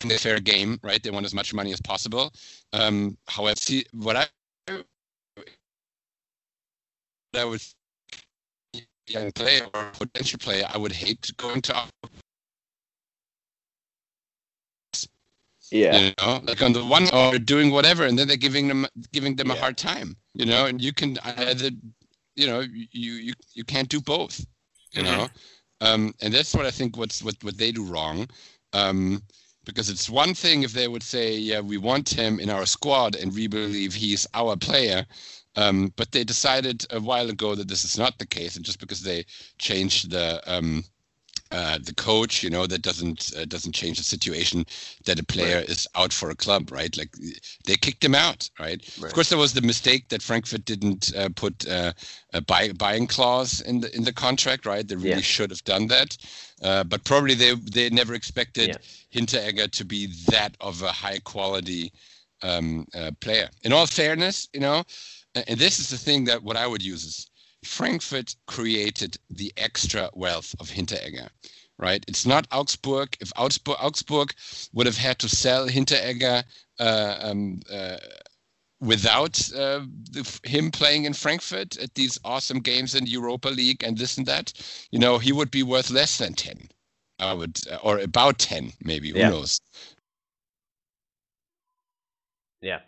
[0.05, 1.03] in a fair game, right?
[1.03, 2.33] They want as much money as possible.
[2.73, 4.27] Um, however, see, what I
[7.35, 7.63] I would
[9.07, 11.85] young player or potential player, I would hate going to.
[15.71, 15.99] Yeah.
[15.99, 19.37] You know, like on the one or doing whatever, and then they're giving them giving
[19.37, 19.55] them yeah.
[19.55, 20.17] a hard time.
[20.35, 21.71] You know, and you can either,
[22.35, 24.45] you know, you you you can't do both.
[24.93, 25.17] You mm-hmm.
[25.17, 25.29] know,
[25.81, 28.27] um, and that's what I think what's what what they do wrong.
[28.73, 29.23] Um,
[29.65, 33.15] because it's one thing if they would say, yeah, we want him in our squad
[33.15, 35.07] and we believe he's our player,
[35.57, 38.81] um, but they decided a while ago that this is not the case, and just
[38.81, 39.25] because they
[39.59, 40.85] changed the um,
[41.53, 44.65] uh, the coach, you know, that doesn't uh, doesn't change the situation
[45.05, 45.69] that a player right.
[45.69, 46.97] is out for a club, right?
[46.97, 47.13] Like
[47.65, 48.81] they kicked him out, right?
[49.01, 49.09] right.
[49.09, 51.93] Of course, there was the mistake that Frankfurt didn't uh, put uh,
[52.33, 54.87] a buy, buying clause in the in the contract, right?
[54.87, 55.21] They really yeah.
[55.21, 56.17] should have done that,
[56.63, 59.21] uh, but probably they they never expected yeah.
[59.21, 61.93] Hinteregger to be that of a high quality
[62.43, 63.49] um, uh, player.
[63.65, 64.85] In all fairness, you know
[65.35, 67.31] and this is the thing that what I would use is
[67.65, 71.29] Frankfurt created the extra wealth of Hinteregger,
[71.79, 72.05] right?
[72.09, 73.17] It's not Augsburg.
[73.21, 74.35] If Augsburg, Augsburg
[74.73, 76.43] would have had to sell Hinteregger
[76.79, 77.99] uh, um, uh,
[78.81, 83.99] without uh, the, him playing in Frankfurt at these awesome games in Europa League and
[83.99, 84.53] this and that,
[84.91, 86.69] you know, he would be worth less than 10.
[87.19, 89.11] I would, uh, or about 10, maybe.
[89.11, 89.61] Who knows?
[92.63, 92.81] Yeah.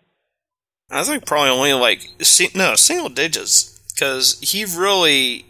[0.92, 2.08] I think probably only like
[2.54, 5.46] no single digits because he really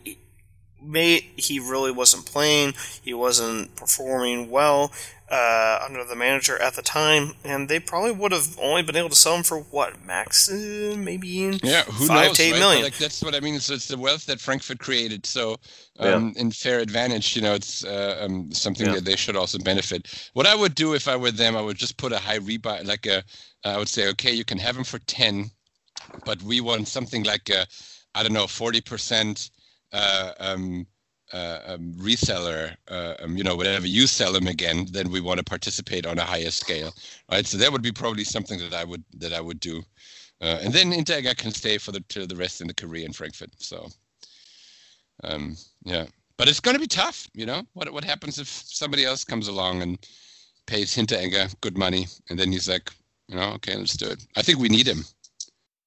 [0.81, 2.75] made he really wasn't playing.
[3.03, 4.93] He wasn't performing well
[5.33, 9.09] uh, under the manager at the time, and they probably would have only been able
[9.09, 12.59] to sell him for what max uh, maybe yeah who five knows, to eight right?
[12.59, 12.83] million.
[12.83, 13.59] Like that's what I mean.
[13.59, 15.25] So it's the wealth that Frankfurt created.
[15.25, 15.57] So
[15.99, 16.43] um, yeah.
[16.43, 18.95] in fair advantage, you know, it's uh, um, something yeah.
[18.95, 20.31] that they should also benefit.
[20.35, 22.87] What I would do if I were them, I would just put a high rebuy,
[22.87, 23.25] like a
[23.65, 25.51] I would say, okay, you can have them for 10,
[26.25, 27.51] but we want something like,
[28.15, 29.51] I don't know, 40%
[29.93, 30.87] uh, um,
[31.33, 35.39] uh, um, reseller, uh, um, you know, whenever you sell them again, then we want
[35.39, 36.93] to participate on a higher scale,
[37.31, 37.47] right?
[37.47, 39.83] So that would be probably something that I would that I would do,
[40.41, 43.13] uh, and then Hinteregger can stay for the to the rest in the career in
[43.13, 43.51] Frankfurt.
[43.59, 43.89] So,
[45.25, 46.07] um, yeah,
[46.37, 47.63] but it's going to be tough, you know.
[47.73, 49.99] What what happens if somebody else comes along and
[50.67, 52.91] pays Hinteregger good money, and then he's like,
[53.33, 54.25] you know, okay, let's do it.
[54.37, 55.05] I think we need him.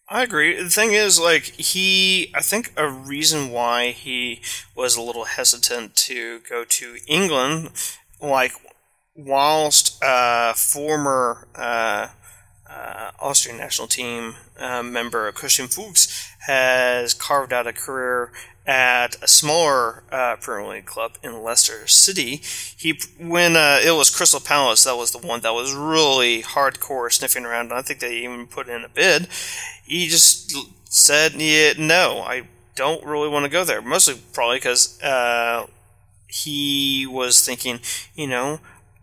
[0.09, 0.61] I agree.
[0.61, 4.41] The thing is, like, he, I think a reason why he
[4.75, 7.69] was a little hesitant to go to England,
[8.21, 8.53] like,
[9.15, 12.07] whilst uh, former uh,
[12.69, 18.31] uh, Austrian national team uh, member Christian Fuchs has carved out a career
[18.67, 22.41] at a smaller uh, Premier League club in Leicester City.
[22.75, 27.11] He when uh, it was Crystal Palace, that was the one that was really hardcore
[27.11, 27.71] sniffing around.
[27.71, 29.27] I think they even put in a bid.
[29.85, 30.55] He just
[30.85, 32.43] said, yeah, "No, I
[32.75, 35.67] don't really want to go there." Mostly probably because uh,
[36.27, 37.79] he was thinking,
[38.15, 38.59] you know,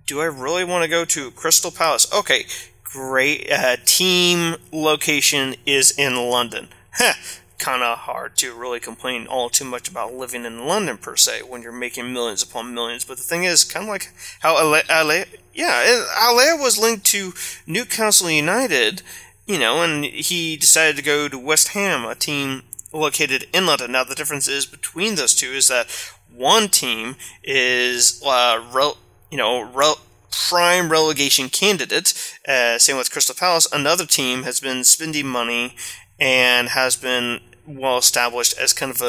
[0.07, 2.13] do I really want to go to Crystal Palace?
[2.13, 2.47] Okay,
[2.83, 3.51] great.
[3.51, 6.69] Uh, team location is in London.
[6.95, 7.15] Huh
[7.63, 11.43] kind of hard to really complain all too much about living in London per se
[11.43, 13.05] when you're making millions upon millions.
[13.05, 17.33] But the thing is, kind of like how Haller, yeah, Haller was linked to
[17.65, 19.03] Newcastle United,
[19.47, 23.93] you know, and he decided to go to West Ham, a team located in London.
[23.93, 25.89] Now the difference is between those two is that
[26.35, 28.99] one team is, uh, rel-
[29.31, 30.01] you know, rel-
[30.33, 32.13] prime relegation candidate.
[32.49, 33.69] Uh, same with Crystal Palace.
[33.73, 35.77] Another team has been spending money
[36.19, 39.03] and has been well established as kind of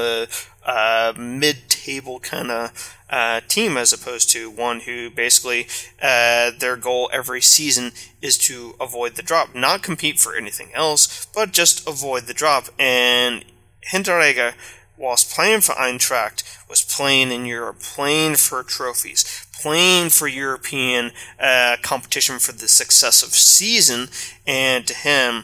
[0.65, 5.67] a mid-table kind of uh, team as opposed to one who basically
[6.01, 7.91] uh, their goal every season
[8.21, 12.69] is to avoid the drop, not compete for anything else, but just avoid the drop.
[12.79, 13.45] And
[13.91, 14.53] Hinteregger,
[14.97, 21.77] whilst playing for Eintracht, was playing in Europe, playing for trophies, playing for European uh,
[21.83, 24.07] competition for the successive season,
[24.47, 25.43] and to him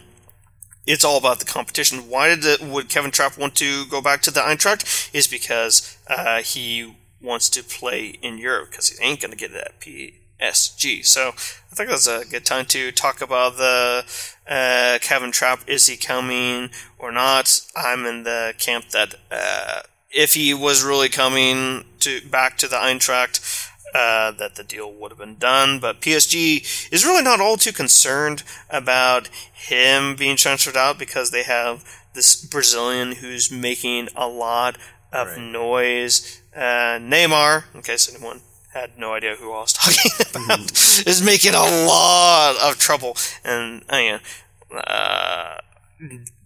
[0.89, 2.09] it's all about the competition.
[2.09, 5.13] Why did the, would Kevin Trapp want to go back to the Eintracht?
[5.13, 9.51] Is because uh, he wants to play in Europe because he ain't going to get
[9.51, 11.05] it at PSG.
[11.05, 14.03] So I think that's a good time to talk about the
[14.49, 15.59] uh, Kevin Trapp.
[15.69, 17.61] Is he coming or not?
[17.75, 22.77] I'm in the camp that uh, if he was really coming to back to the
[22.77, 25.79] Eintracht, uh, that the deal would have been done.
[25.79, 31.43] But PSG is really not all too concerned about him being transferred out because they
[31.43, 31.83] have
[32.13, 34.77] this Brazilian who's making a lot
[35.11, 35.39] of right.
[35.39, 36.41] noise.
[36.55, 38.41] Uh, Neymar, in case anyone
[38.73, 41.09] had no idea who I was talking about, mm-hmm.
[41.09, 43.17] is making a lot of trouble.
[43.43, 45.57] And uh,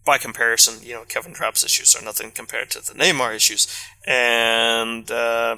[0.06, 3.68] by comparison, you know, Kevin Trapp's issues are nothing compared to the Neymar issues.
[4.06, 5.58] And uh,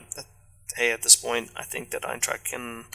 [0.75, 2.85] hey, at this point, I think that Eintracht can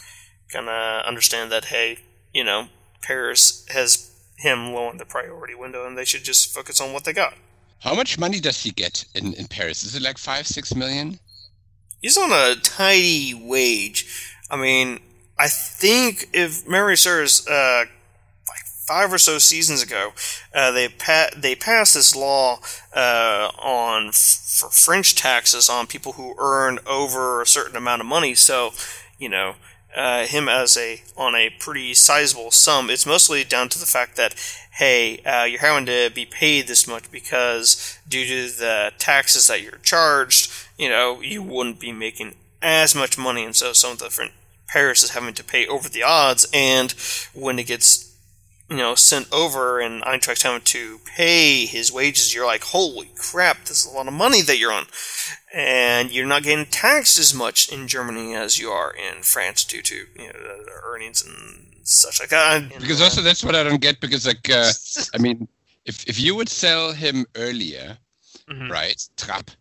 [0.49, 1.99] kind of understand that, hey,
[2.33, 2.67] you know,
[3.01, 7.03] Paris has him low on the priority window, and they should just focus on what
[7.03, 7.33] they got.
[7.79, 9.83] How much money does he get in, in Paris?
[9.83, 11.19] Is it like five, six million?
[12.01, 14.07] He's on a tidy wage.
[14.49, 14.99] I mean,
[15.37, 17.85] I think if memory serves, uh,
[18.91, 20.11] five or so seasons ago,
[20.53, 22.59] uh, they pa- they passed this law
[22.93, 28.07] uh, on f- for French taxes on people who earn over a certain amount of
[28.07, 28.35] money.
[28.35, 28.71] So,
[29.17, 29.55] you know,
[29.95, 32.89] uh, him as a on a pretty sizable sum.
[32.89, 34.35] It's mostly down to the fact that
[34.71, 39.61] hey, uh, you're having to be paid this much because due to the taxes that
[39.61, 43.99] you're charged, you know, you wouldn't be making as much money, and so some of
[43.99, 44.29] the
[44.67, 46.93] Paris is having to pay over the odds, and
[47.33, 48.10] when it gets
[48.71, 53.65] you know, sent over and Eintracht having to pay his wages, you're like, holy crap,
[53.65, 54.85] this is a lot of money that you're on.
[55.53, 59.81] And you're not getting taxed as much in Germany as you are in France due
[59.81, 62.69] to, you know, the earnings and such like that.
[62.79, 64.71] Because also that's what I don't get because like, uh,
[65.13, 65.49] I mean,
[65.85, 67.97] if, if you would sell him earlier,
[68.49, 68.71] mm-hmm.
[68.71, 69.51] right, Trapp,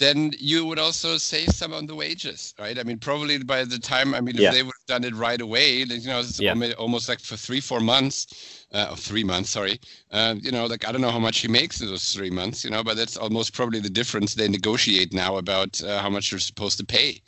[0.00, 2.78] then you would also save some on the wages, right?
[2.78, 4.50] I mean, probably by the time, I mean, if yeah.
[4.50, 6.54] they would have done it right away, you know, it's yeah.
[6.78, 9.78] almost like for three, four months, uh, or three months, sorry.
[10.10, 12.64] Uh, you know, like I don't know how much he makes in those three months,
[12.64, 16.30] you know, but that's almost probably the difference they negotiate now about uh, how much
[16.30, 17.20] they're supposed to pay.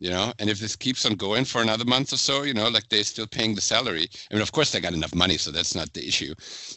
[0.00, 2.68] You know, and if this keeps on going for another month or so, you know,
[2.68, 4.08] like they're still paying the salary.
[4.30, 6.32] I mean, of course they got enough money, so that's not the issue.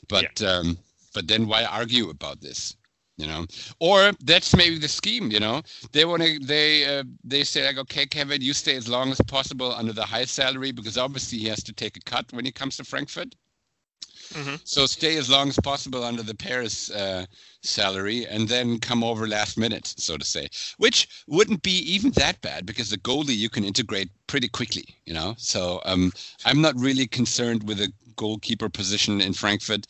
[0.10, 0.50] But yeah.
[0.50, 0.80] um,
[1.14, 2.76] but then why argue about this?
[3.22, 3.46] You know
[3.80, 5.62] or that's maybe the scheme you know
[5.92, 9.22] they want to they uh, they say like okay kevin you stay as long as
[9.28, 12.52] possible under the high salary because obviously he has to take a cut when he
[12.52, 13.36] comes to frankfurt
[14.34, 14.56] Mm-hmm.
[14.64, 17.26] So stay as long as possible under the Paris uh,
[17.64, 20.48] salary, and then come over last minute, so to say.
[20.78, 25.14] Which wouldn't be even that bad because the goalie you can integrate pretty quickly, you
[25.14, 25.36] know.
[25.38, 26.14] So um,
[26.46, 29.88] I'm not really concerned with a goalkeeper position in Frankfurt.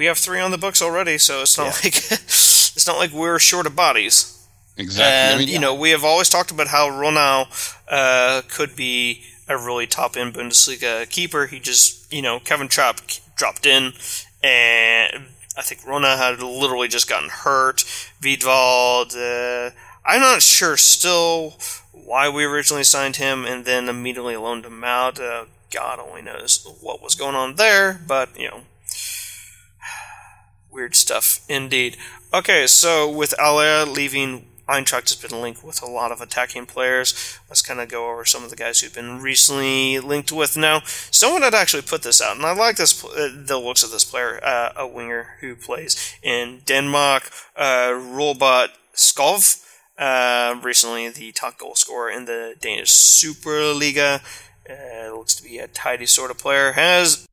[0.00, 1.72] We have three on the books already, so it's not yeah.
[1.84, 4.48] like it's not like we're short of bodies.
[4.78, 5.04] Exactly.
[5.04, 9.24] And I mean, you know, we have always talked about how Rönnow uh, could be
[9.46, 11.44] a really top end Bundesliga keeper.
[11.48, 13.02] He just, you know, Kevin Trapp
[13.36, 13.92] dropped in,
[14.42, 15.26] and
[15.58, 17.84] I think Rönnow had literally just gotten hurt.
[18.22, 19.72] Wiedwald, uh,
[20.06, 21.58] I'm not sure still
[21.92, 25.20] why we originally signed him and then immediately loaned him out.
[25.20, 28.62] Uh, God only knows what was going on there, but, you know,
[30.70, 31.96] weird stuff indeed.
[32.32, 37.38] Okay, so with Haller leaving Eintracht has been linked with a lot of attacking players.
[37.48, 40.56] Let's kind of go over some of the guys who've been recently linked with.
[40.56, 43.90] Now, someone had actually put this out, and I like this uh, the looks of
[43.90, 49.66] this player, uh, a winger who plays in Denmark, uh, Robert Skov.
[49.98, 54.22] Uh, recently, the top goal scorer in the Danish Superliga.
[54.70, 56.72] Uh, looks to be a tidy sort of player.
[56.72, 57.26] Has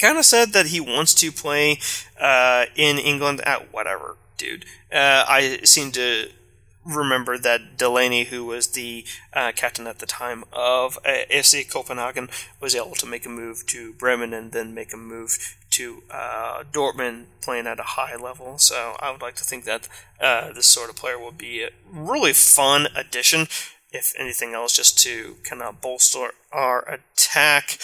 [0.00, 1.78] kind of said that he wants to play
[2.20, 4.64] uh, in England at whatever dude.
[4.92, 6.28] Uh, I seem to
[6.84, 12.28] remember that Delaney, who was the uh, captain at the time of uh, FC Copenhagen,
[12.60, 16.62] was able to make a move to Bremen and then make a move to uh,
[16.72, 18.58] Dortmund, playing at a high level.
[18.58, 19.88] So I would like to think that
[20.20, 23.48] uh, this sort of player would be a really fun addition,
[23.92, 27.78] if anything else, just to kind of bolster our attack.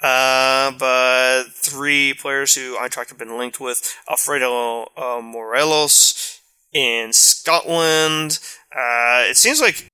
[0.00, 6.40] Uh, but three players who Eintracht have been linked with Alfredo uh, Morelos
[6.72, 8.38] in Scotland.
[8.72, 9.88] Uh, it seems like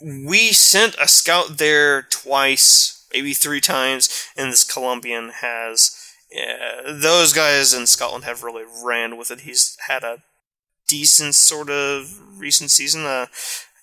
[0.00, 5.96] we sent a scout there twice, maybe three times, and this Colombian has.
[6.86, 9.40] those guys in Scotland have really ran with it.
[9.40, 10.22] He's had a
[10.86, 13.04] decent sort of recent season.
[13.04, 13.26] Uh,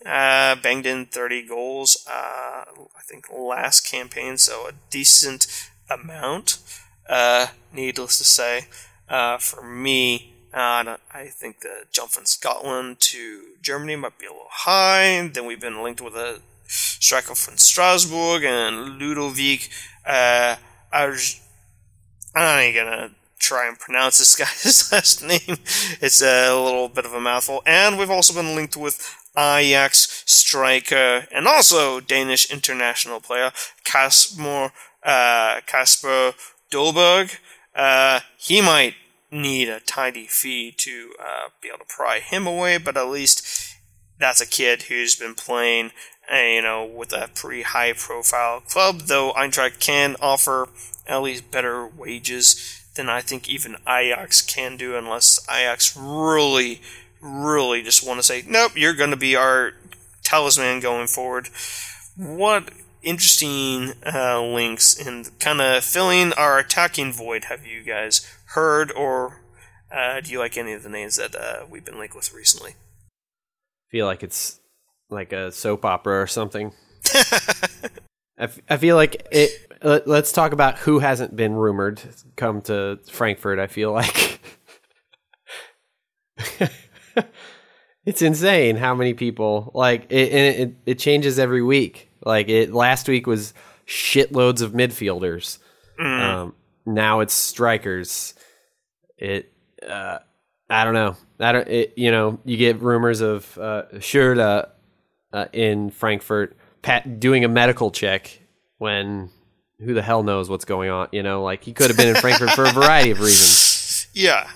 [0.05, 6.57] uh, banged in 30 goals, uh, I think, last campaign, so a decent amount.
[7.07, 8.67] Uh, needless to say,
[9.09, 14.31] uh, for me, uh, I think the jump from Scotland to Germany might be a
[14.31, 15.27] little high.
[15.27, 19.69] Then we've been linked with a striker from Strasbourg and Ludovic
[20.05, 20.55] uh,
[20.93, 21.41] Arj-
[22.33, 25.57] I'm not even gonna try and pronounce this guy's last name.
[26.01, 27.61] It's a little bit of a mouthful.
[27.65, 33.51] And we've also been linked with Ajax striker and also Danish international player
[33.83, 34.71] Kasper
[35.03, 36.33] uh, Kasper
[36.71, 37.37] Dolberg.
[37.73, 38.95] Uh, he might
[39.31, 43.75] need a tidy fee to uh, be able to pry him away, but at least
[44.17, 45.91] that's a kid who's been playing,
[46.31, 49.01] uh, you know, with a pretty high profile club.
[49.01, 50.69] Though Eintracht can offer
[51.05, 56.81] at least better wages than I think even Ajax can do, unless Ajax really
[57.25, 59.73] really just want to say, nope, you're going to be our
[60.23, 61.49] talisman going forward.
[62.15, 62.69] What
[63.01, 69.41] interesting uh, links in kind of filling our attacking void have you guys heard, or
[69.91, 72.71] uh, do you like any of the names that uh, we've been linked with recently?
[72.71, 74.59] I feel like it's
[75.09, 76.71] like a soap opera or something.
[78.37, 79.51] I, f- I feel like it.
[79.83, 82.01] Let, let's talk about who hasn't been rumored
[82.35, 83.59] come to Frankfurt.
[83.59, 84.39] I feel like
[88.05, 90.75] it's insane how many people like it, it.
[90.85, 92.09] It changes every week.
[92.23, 93.53] Like it last week was
[93.87, 95.57] shitloads of midfielders.
[95.99, 96.21] Mm.
[96.21, 98.33] Um, now it's strikers.
[99.17, 99.51] It.
[99.87, 100.19] Uh,
[100.69, 101.15] I don't know.
[101.39, 101.67] I don't.
[101.67, 104.69] It, you know, you get rumors of uh, Schürrle
[105.33, 108.39] uh, in Frankfurt pat, doing a medical check
[108.77, 109.29] when
[109.79, 111.09] who the hell knows what's going on.
[111.11, 113.63] You know, like he could have been in Frankfurt for a variety of reasons.
[114.17, 114.49] Yeah.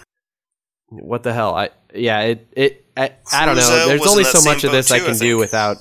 [0.90, 1.56] What the hell?
[1.56, 3.88] I yeah, it it I, I don't know.
[3.88, 5.78] There's only so much of this I can I do without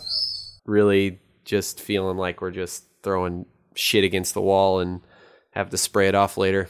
[0.65, 5.01] really just feeling like we're just throwing shit against the wall and
[5.53, 6.69] have to spray it off later.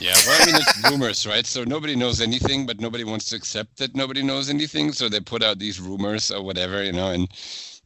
[0.00, 1.46] Yeah, well, I mean, it's rumors, right?
[1.46, 4.92] So nobody knows anything, but nobody wants to accept that nobody knows anything.
[4.92, 7.26] So they put out these rumors or whatever, you know, and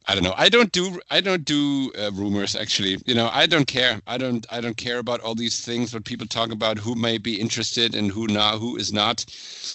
[0.09, 0.35] I don't know.
[0.37, 2.99] I don't do I don't do uh, rumors actually.
[3.07, 4.01] You know, I don't care.
[4.07, 7.19] I don't I don't care about all these things what people talk about who may
[7.19, 9.25] be interested and who not who is not.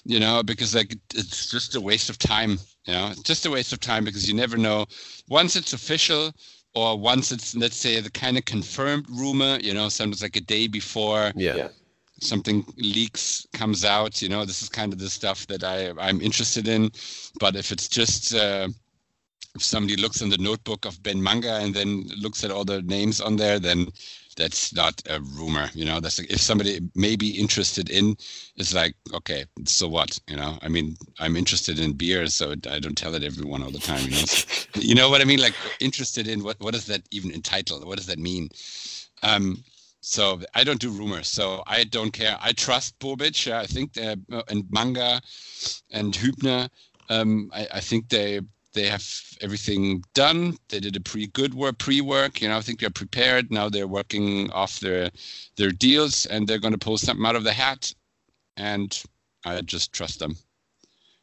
[0.05, 2.59] You know, because like it's just a waste of time.
[2.85, 4.85] You know, it's just a waste of time because you never know.
[5.27, 6.31] Once it's official
[6.75, 9.59] or once it's let's say the kind of confirmed rumor.
[9.61, 11.33] You know, sometimes like a day before.
[11.35, 11.67] Yeah.
[12.21, 14.45] Something leaks comes out, you know.
[14.45, 16.91] This is kind of the stuff that I I'm interested in,
[17.39, 18.67] but if it's just uh,
[19.55, 22.81] if somebody looks in the notebook of Ben Manga and then looks at all the
[22.83, 23.87] names on there, then
[24.37, 25.69] that's not a rumor.
[25.73, 28.15] You know, that's like, if somebody may be interested in,
[28.55, 30.17] it's like okay, so what?
[30.27, 33.71] You know, I mean, I'm interested in beer, so I don't tell it everyone all
[33.71, 34.03] the time.
[34.05, 34.47] You know, so,
[34.79, 35.39] you know what I mean?
[35.39, 37.79] Like interested in what what does that even entitle?
[37.81, 38.49] What does that mean?
[39.23, 39.63] Um,
[40.01, 41.27] so I don't do rumors.
[41.27, 42.37] So I don't care.
[42.41, 43.51] I trust Bobic.
[43.51, 44.15] I think uh,
[44.49, 45.21] and Manga
[45.91, 46.69] and Hübner.
[47.09, 48.39] Um, I, I, think they
[48.73, 49.05] they have
[49.41, 50.57] everything done.
[50.69, 52.41] They did a pretty good work, pre-work.
[52.41, 53.51] You know, I think they're prepared.
[53.51, 55.11] Now they're working off their
[55.57, 57.93] their deals, and they're going to pull something out of the hat.
[58.57, 59.01] And
[59.45, 60.35] I just trust them.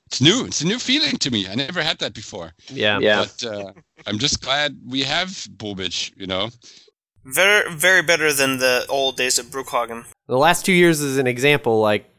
[0.07, 0.47] It's new.
[0.47, 1.47] It's a new feeling to me.
[1.47, 2.53] I never had that before.
[2.69, 3.25] Yeah, yeah.
[3.25, 3.73] But uh,
[4.07, 6.13] I'm just glad we have Bobic.
[6.17, 6.51] You know,
[7.25, 10.07] very, very better than the old days of Bruchhagen.
[10.27, 11.81] The last two years is an example.
[11.81, 12.11] Like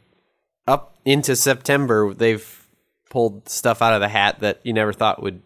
[0.68, 2.59] up into September, they've
[3.10, 5.42] pulled stuff out of the hat that you never thought would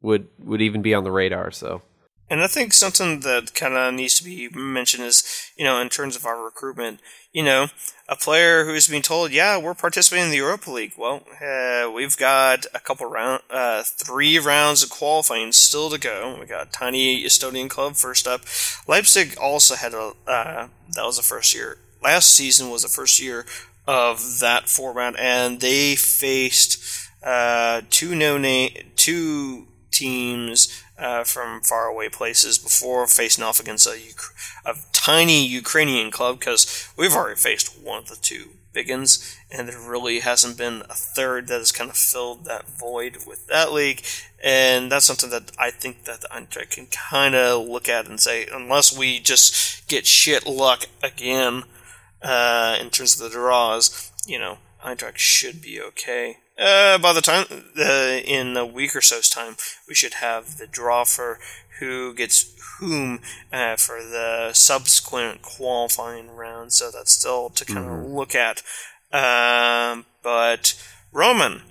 [0.00, 1.50] would would even be on the radar.
[1.50, 1.82] So.
[2.30, 5.90] And I think something that kind of needs to be mentioned is, you know, in
[5.90, 7.00] terms of our recruitment,
[7.30, 7.66] you know,
[8.08, 10.94] a player who's being told, yeah, we're participating in the Europa League.
[10.96, 16.38] Well, uh, we've got a couple round, uh, three rounds of qualifying still to go.
[16.40, 18.42] We got Tiny Estonian Club first up.
[18.88, 21.76] Leipzig also had a, uh, that was the first year.
[22.02, 23.44] Last season was the first year
[23.86, 32.08] of that format, and they faced uh, two no name, two teams uh, from faraway
[32.08, 33.98] places before facing off against a,
[34.64, 39.68] a tiny Ukrainian club because we've already faced one of the two big ones, and
[39.68, 43.72] there really hasn't been a third that has kind of filled that void with that
[43.72, 44.02] league.
[44.42, 48.18] And that's something that I think that the Eintracht can kind of look at and
[48.18, 51.64] say, unless we just get shit luck again
[52.22, 56.38] uh, in terms of the draws, you know, Eintracht should be okay.
[56.58, 57.46] Uh, by the time
[57.78, 59.56] uh, in a week or so's time,
[59.88, 61.38] we should have the draw for
[61.80, 63.20] who gets whom
[63.52, 66.72] uh, for the subsequent qualifying round.
[66.72, 68.14] So that's still to kind of mm-hmm.
[68.14, 68.62] look at.
[69.12, 70.80] Um, but
[71.12, 71.62] Roman,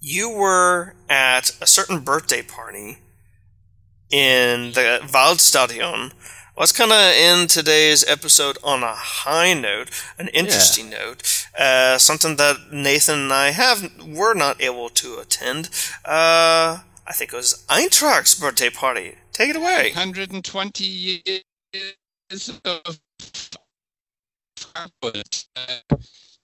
[0.00, 2.98] you were at a certain birthday party
[4.10, 6.12] in the Waldstadion
[6.58, 10.98] let's kind of end today's episode on a high note, an interesting yeah.
[10.98, 15.70] note, uh, something that Nathan and I have were not able to attend.
[16.04, 19.14] Uh, I think it was Eintracht's birthday party.
[19.32, 19.92] Take it away.
[19.94, 22.98] 120 years of
[24.56, 25.96] Frankfurt, uh,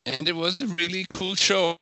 [0.06, 1.76] and it was a really cool show.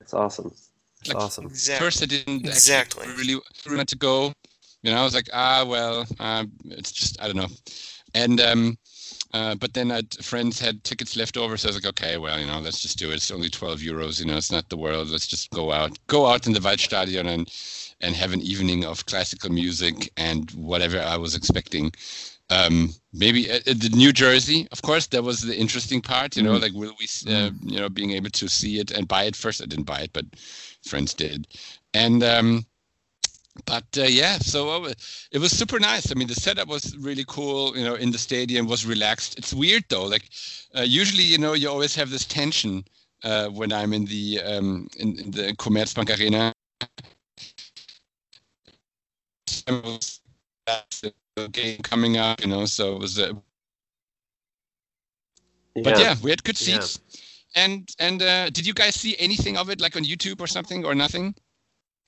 [0.00, 0.52] It's awesome.
[1.00, 1.46] It's like, awesome.
[1.46, 1.86] Exactly.
[1.86, 4.32] First, I didn't exactly really want to go
[4.88, 7.48] you know, I was like, ah, well, uh, it's just I don't know.
[8.14, 8.78] And um,
[9.34, 12.40] uh, but then I'd, friends had tickets left over, so I was like, okay, well,
[12.40, 13.16] you know, let's just do it.
[13.16, 15.10] It's only 12 euros, you know, it's not the world.
[15.10, 17.52] Let's just go out, go out in the Waldstadion and
[18.00, 21.92] and have an evening of classical music and whatever I was expecting.
[22.48, 26.34] Um, maybe uh, the New Jersey, of course, that was the interesting part.
[26.34, 26.62] You know, mm-hmm.
[26.62, 27.68] like will we, uh, mm-hmm.
[27.68, 29.60] you know, being able to see it and buy it first.
[29.60, 30.24] I didn't buy it, but
[30.82, 31.46] friends did,
[31.92, 32.64] and um,
[33.64, 34.92] but uh, yeah, so uh,
[35.32, 36.10] it was super nice.
[36.10, 37.76] I mean, the setup was really cool.
[37.76, 39.38] You know, in the stadium was relaxed.
[39.38, 40.04] It's weird though.
[40.04, 40.28] Like
[40.76, 42.84] uh, usually, you know, you always have this tension
[43.24, 46.52] uh, when I'm in the um, in, in the Commerzbank Arena.
[51.36, 53.18] The game coming up, you know, so it was.
[53.18, 53.32] Uh,
[55.74, 55.82] yeah.
[55.82, 57.00] But yeah, we had good seats.
[57.10, 57.64] Yeah.
[57.64, 60.84] And and uh, did you guys see anything of it, like on YouTube or something,
[60.84, 61.34] or nothing?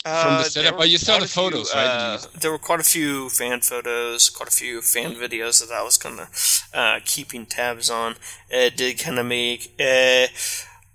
[0.02, 0.76] From the setup?
[0.78, 1.86] Oh, you saw the photos, few, right?
[1.86, 5.82] Uh, there were quite a few fan photos, quite a few fan videos that I
[5.82, 8.16] was kind of uh, keeping tabs on.
[8.48, 9.74] It did kind of make.
[9.78, 10.26] Uh,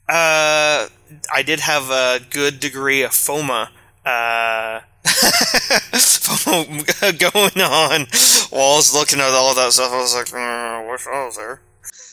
[0.07, 0.90] uh,
[1.34, 3.69] I did have a good degree of FOMO.
[4.06, 4.82] Uh,
[7.19, 8.07] going on
[8.49, 9.91] while I was looking at all that stuff.
[9.91, 11.61] I was like, mm, I wish I was there.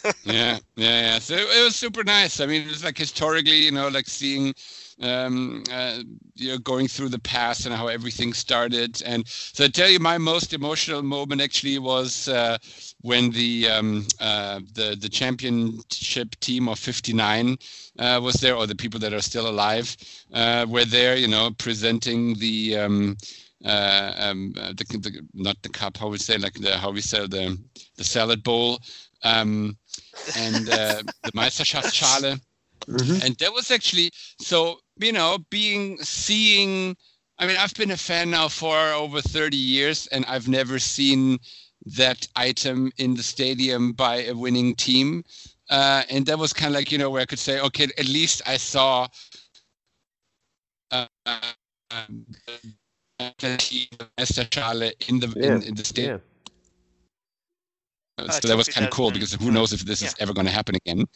[0.25, 1.19] yeah, yeah, yeah.
[1.19, 2.41] So it was super nice.
[2.41, 4.55] I mean, it was like historically, you know, like seeing
[5.03, 6.03] um, uh,
[6.35, 9.03] you know, going through the past and how everything started.
[9.05, 12.59] And so I tell you, my most emotional moment actually was uh,
[13.01, 17.59] when the um, uh, the the championship team of '59
[17.99, 19.97] uh, was there, or the people that are still alive
[20.33, 21.17] uh, were there.
[21.17, 22.79] You know, presenting the.
[22.79, 23.17] Um,
[23.65, 27.29] uh, um, the, the, not the cup, how we say, like the how we sell
[27.29, 27.57] the
[27.97, 28.81] the salad bowl,
[29.23, 29.77] um,
[30.37, 32.41] and the Meisterschaftsschale.
[32.89, 33.25] Mm-hmm.
[33.25, 34.11] And that was actually
[34.41, 36.97] so you know being seeing.
[37.39, 41.39] I mean, I've been a fan now for over 30 years, and I've never seen
[41.87, 45.25] that item in the stadium by a winning team.
[45.69, 48.07] Uh, and that was kind of like you know where I could say, okay, at
[48.07, 49.09] least I saw
[50.91, 52.27] uh, um,
[55.09, 56.21] in the in, in the stadium.
[58.31, 60.09] so that was kind of cool because who knows if this yeah.
[60.09, 61.07] is ever going to happen again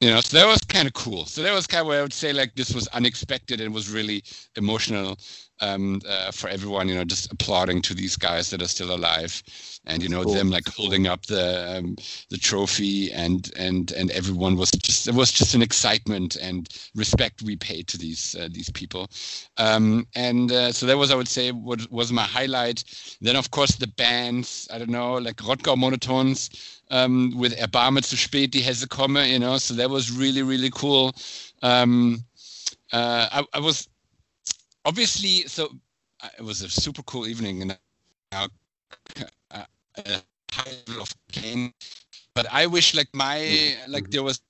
[0.00, 1.24] you know so that was kind of cool.
[1.24, 3.90] So that was kind of where i would say like this was unexpected and was
[3.90, 4.22] really
[4.56, 5.18] emotional
[5.60, 9.42] um, uh, for everyone you know just applauding to these guys that are still alive
[9.86, 10.34] and you know cool.
[10.34, 11.96] them like holding up the um,
[12.30, 17.42] the trophy and and and everyone was just it was just an excitement and respect
[17.42, 19.08] we paid to these uh, these people.
[19.56, 22.84] Um, and uh, so that was i would say what was my highlight.
[23.20, 26.50] Then of course the bands i don't know like Rodgau Monotones
[26.90, 30.70] um, with Erbarme zu spät, die Hesse komme, you know, so that was really, really
[30.70, 31.14] cool.
[31.62, 32.24] Um,
[32.92, 33.88] uh, I, I, was
[34.84, 35.68] obviously, so
[36.22, 37.78] uh, it was a super cool evening and
[38.32, 38.48] a
[40.52, 41.72] high level of game,
[42.34, 44.40] but I wish like my, like there was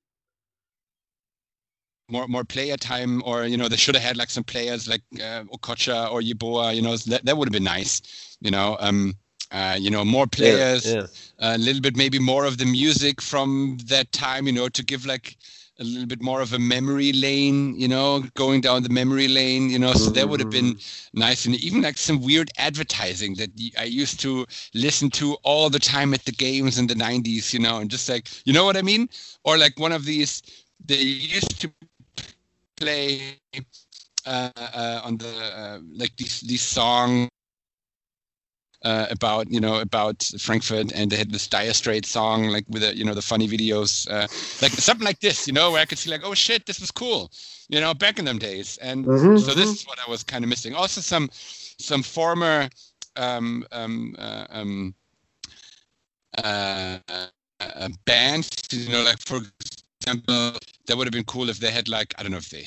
[2.08, 5.02] more more player time or you know they should have had like some players like
[5.16, 9.14] uh, Okocha or Yeboah you know that, that would have been nice you know um
[9.52, 11.06] uh, you know, more players, yeah,
[11.40, 11.56] yeah.
[11.56, 15.06] a little bit maybe more of the music from that time, you know, to give
[15.06, 15.36] like
[15.78, 19.68] a little bit more of a memory lane, you know, going down the memory lane,
[19.68, 21.20] you know, so that would have been mm-hmm.
[21.20, 21.44] nice.
[21.44, 26.14] And even like some weird advertising that I used to listen to all the time
[26.14, 28.82] at the games in the 90s, you know, and just like, you know what I
[28.82, 29.09] mean?
[29.44, 30.43] Or like one of these,
[30.85, 31.70] they used to
[32.77, 33.39] play
[34.24, 37.28] uh, uh, on the, uh, like these, these songs
[38.86, 42.82] uh, about you know about Frankfurt, and they had this Dire Straits song like with
[42.82, 44.28] the you know the funny videos, uh,
[44.62, 46.92] like something like this, you know, where I could see like, oh shit, this was
[46.92, 47.32] cool,
[47.68, 49.38] you know, back in them days, and mm-hmm.
[49.38, 50.74] so this is what I was kind of missing.
[50.74, 52.68] Also, some some former
[53.16, 54.94] um, um, uh, um,
[56.38, 56.98] uh,
[57.60, 59.40] uh, bands, you know, like for
[60.00, 60.52] example,
[60.86, 62.66] that would have been cool if they had like I don't know if they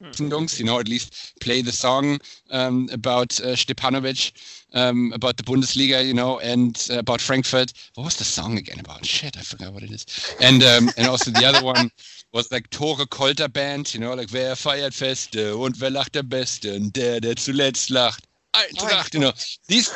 [0.00, 2.18] you know, at least play the song
[2.50, 4.32] um, about uh, Stepanovic,
[4.74, 7.72] um, about the Bundesliga, you know, and uh, about Frankfurt.
[7.94, 9.04] What was the song again about?
[9.04, 10.06] Shit, I forgot what it is.
[10.40, 11.90] And um, and also the other one
[12.32, 16.28] was like Tore Kolter Band, you know, like wer feiert Feste und wer lacht am
[16.28, 18.24] besten, der, der zuletzt lacht.
[18.52, 19.32] Eintracht, you know,
[19.66, 19.90] these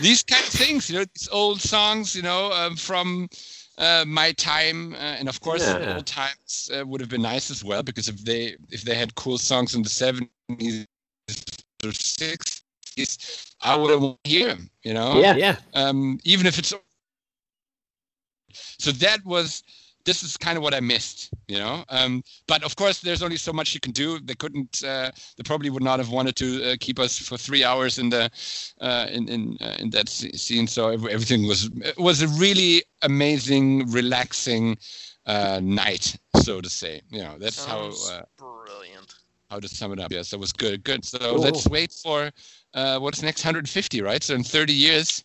[0.00, 3.28] these kind of things, you know, these old songs, you know, um, from
[3.78, 5.94] uh, my time, uh, and of course, yeah.
[5.94, 9.14] old times uh, would have been nice as well because if they if they had
[9.14, 10.86] cool songs in the seventies
[11.84, 14.68] or sixties, I would have hear them.
[14.82, 15.56] You know, yeah, yeah.
[15.74, 16.74] Um, even if it's
[18.78, 19.62] so that was
[20.08, 21.84] this is kind of what I missed, you know.
[21.90, 24.18] Um, but of course, there's only so much you can do.
[24.18, 24.82] They couldn't.
[24.82, 28.08] Uh, they probably would not have wanted to uh, keep us for three hours in
[28.08, 28.30] the
[28.80, 30.66] uh, in in uh, in that scene.
[30.66, 34.78] So everything was was a really amazing, relaxing
[35.26, 37.02] uh, night, so to say.
[37.10, 39.14] You know, that's Sounds how uh, brilliant.
[39.50, 40.10] How to sum it up?
[40.10, 40.84] Yes, that was good.
[40.84, 41.04] Good.
[41.04, 41.40] So cool.
[41.40, 42.30] let's wait for
[42.72, 44.22] what's next 150, right?
[44.22, 45.24] So in 30 years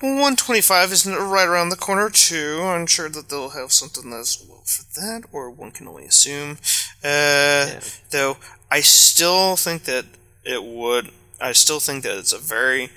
[0.00, 2.60] 125 is right around the corner too.
[2.62, 6.58] I'm sure that they'll have something as well for that, or one can only assume.
[7.02, 7.80] Uh, yeah.
[8.10, 8.36] Though
[8.70, 10.04] I still think that
[10.44, 11.10] it would.
[11.40, 12.90] I still think that it's a very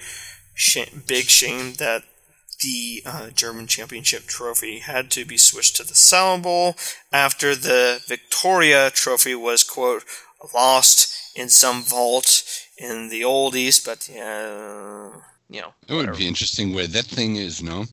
[0.53, 2.03] sh- big shame that
[2.61, 6.75] the uh, German Championship trophy had to be switched to the Salad Bowl
[7.11, 10.03] after the Victoria trophy was quote
[10.53, 12.43] lost in some vault
[12.77, 15.09] in the old East, but yeah
[15.51, 15.73] you know.
[15.87, 17.85] It would be interesting where that thing is, no?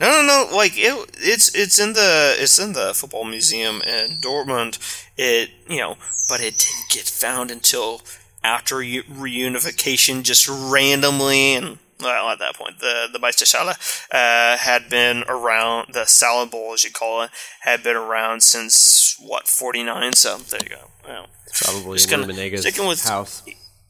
[0.00, 0.56] No, no, no.
[0.56, 4.78] Like it, it's it's in the it's in the football museum in Dortmund.
[5.16, 5.96] It you know,
[6.28, 8.02] but it didn't get found until
[8.42, 13.74] after reunification, just randomly and well, at that point, the the Meisterschale
[14.12, 15.94] uh, had been around.
[15.94, 20.12] The salad bowl, as you call it, had been around since what forty nine.
[20.12, 20.90] So there you go.
[21.08, 23.42] Well, Probably just in sticking with house.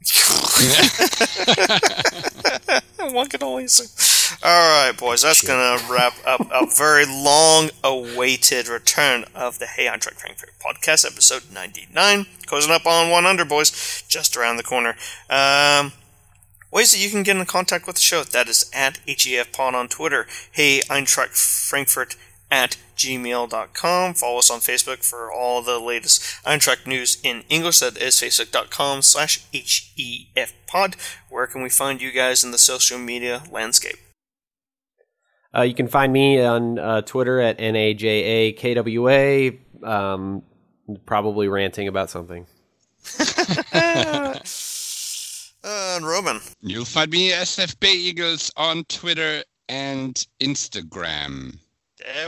[3.12, 4.38] One can only assume.
[4.42, 9.66] All right, boys, that's going to wrap up a very long awaited return of the
[9.66, 12.26] Hey Eintracht Frankfurt podcast, episode 99.
[12.46, 14.96] Closing up on 100, boys, just around the corner.
[15.28, 15.92] Um,
[16.70, 19.74] ways that you can get in contact with the show that is at HEF Pod
[19.74, 20.26] on Twitter.
[20.52, 22.16] Hey Eintracht Frankfurt
[22.50, 24.14] at gmail.com.
[24.14, 27.80] Follow us on Facebook for all the latest Eintracht news in English.
[27.80, 30.96] That is facebook.com slash HEFpod.
[31.28, 33.96] Where can we find you guys in the social media landscape?
[35.56, 40.42] Uh, you can find me on uh, Twitter at NAJAKWA, um,
[41.06, 42.46] probably ranting about something.
[43.72, 44.38] uh,
[46.02, 46.40] Roman.
[46.60, 51.58] You'll find me SFB Eagles on Twitter and Instagram.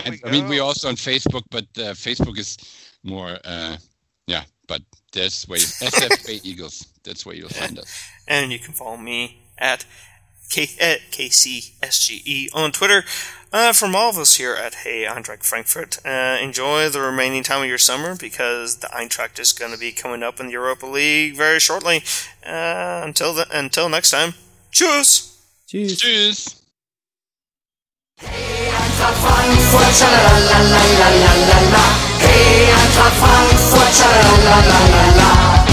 [0.05, 2.57] And, I mean, we're also on Facebook, but uh, Facebook is
[3.05, 3.77] more, uh,
[4.27, 4.43] yeah.
[4.67, 4.83] But
[5.13, 6.87] there's where SFA Eagles.
[7.05, 8.05] That's where you'll find us.
[8.29, 9.87] And you can follow me at
[10.51, 13.05] K- at KCSGE on Twitter.
[13.51, 17.63] Uh, from all of us here at Hey Eintracht Frankfurt, uh, enjoy the remaining time
[17.63, 20.85] of your summer because the Eintracht is going to be coming up in the Europa
[20.85, 22.03] League very shortly.
[22.45, 24.35] Uh, until the, until next time,
[24.71, 25.41] cheers.
[25.67, 25.99] Cheers.
[28.21, 28.68] Tschüss.
[28.99, 30.59] Eintracht Frankfurt, schalalala,
[32.19, 35.68] Hey, Eintracht Frankfurt, schalalala.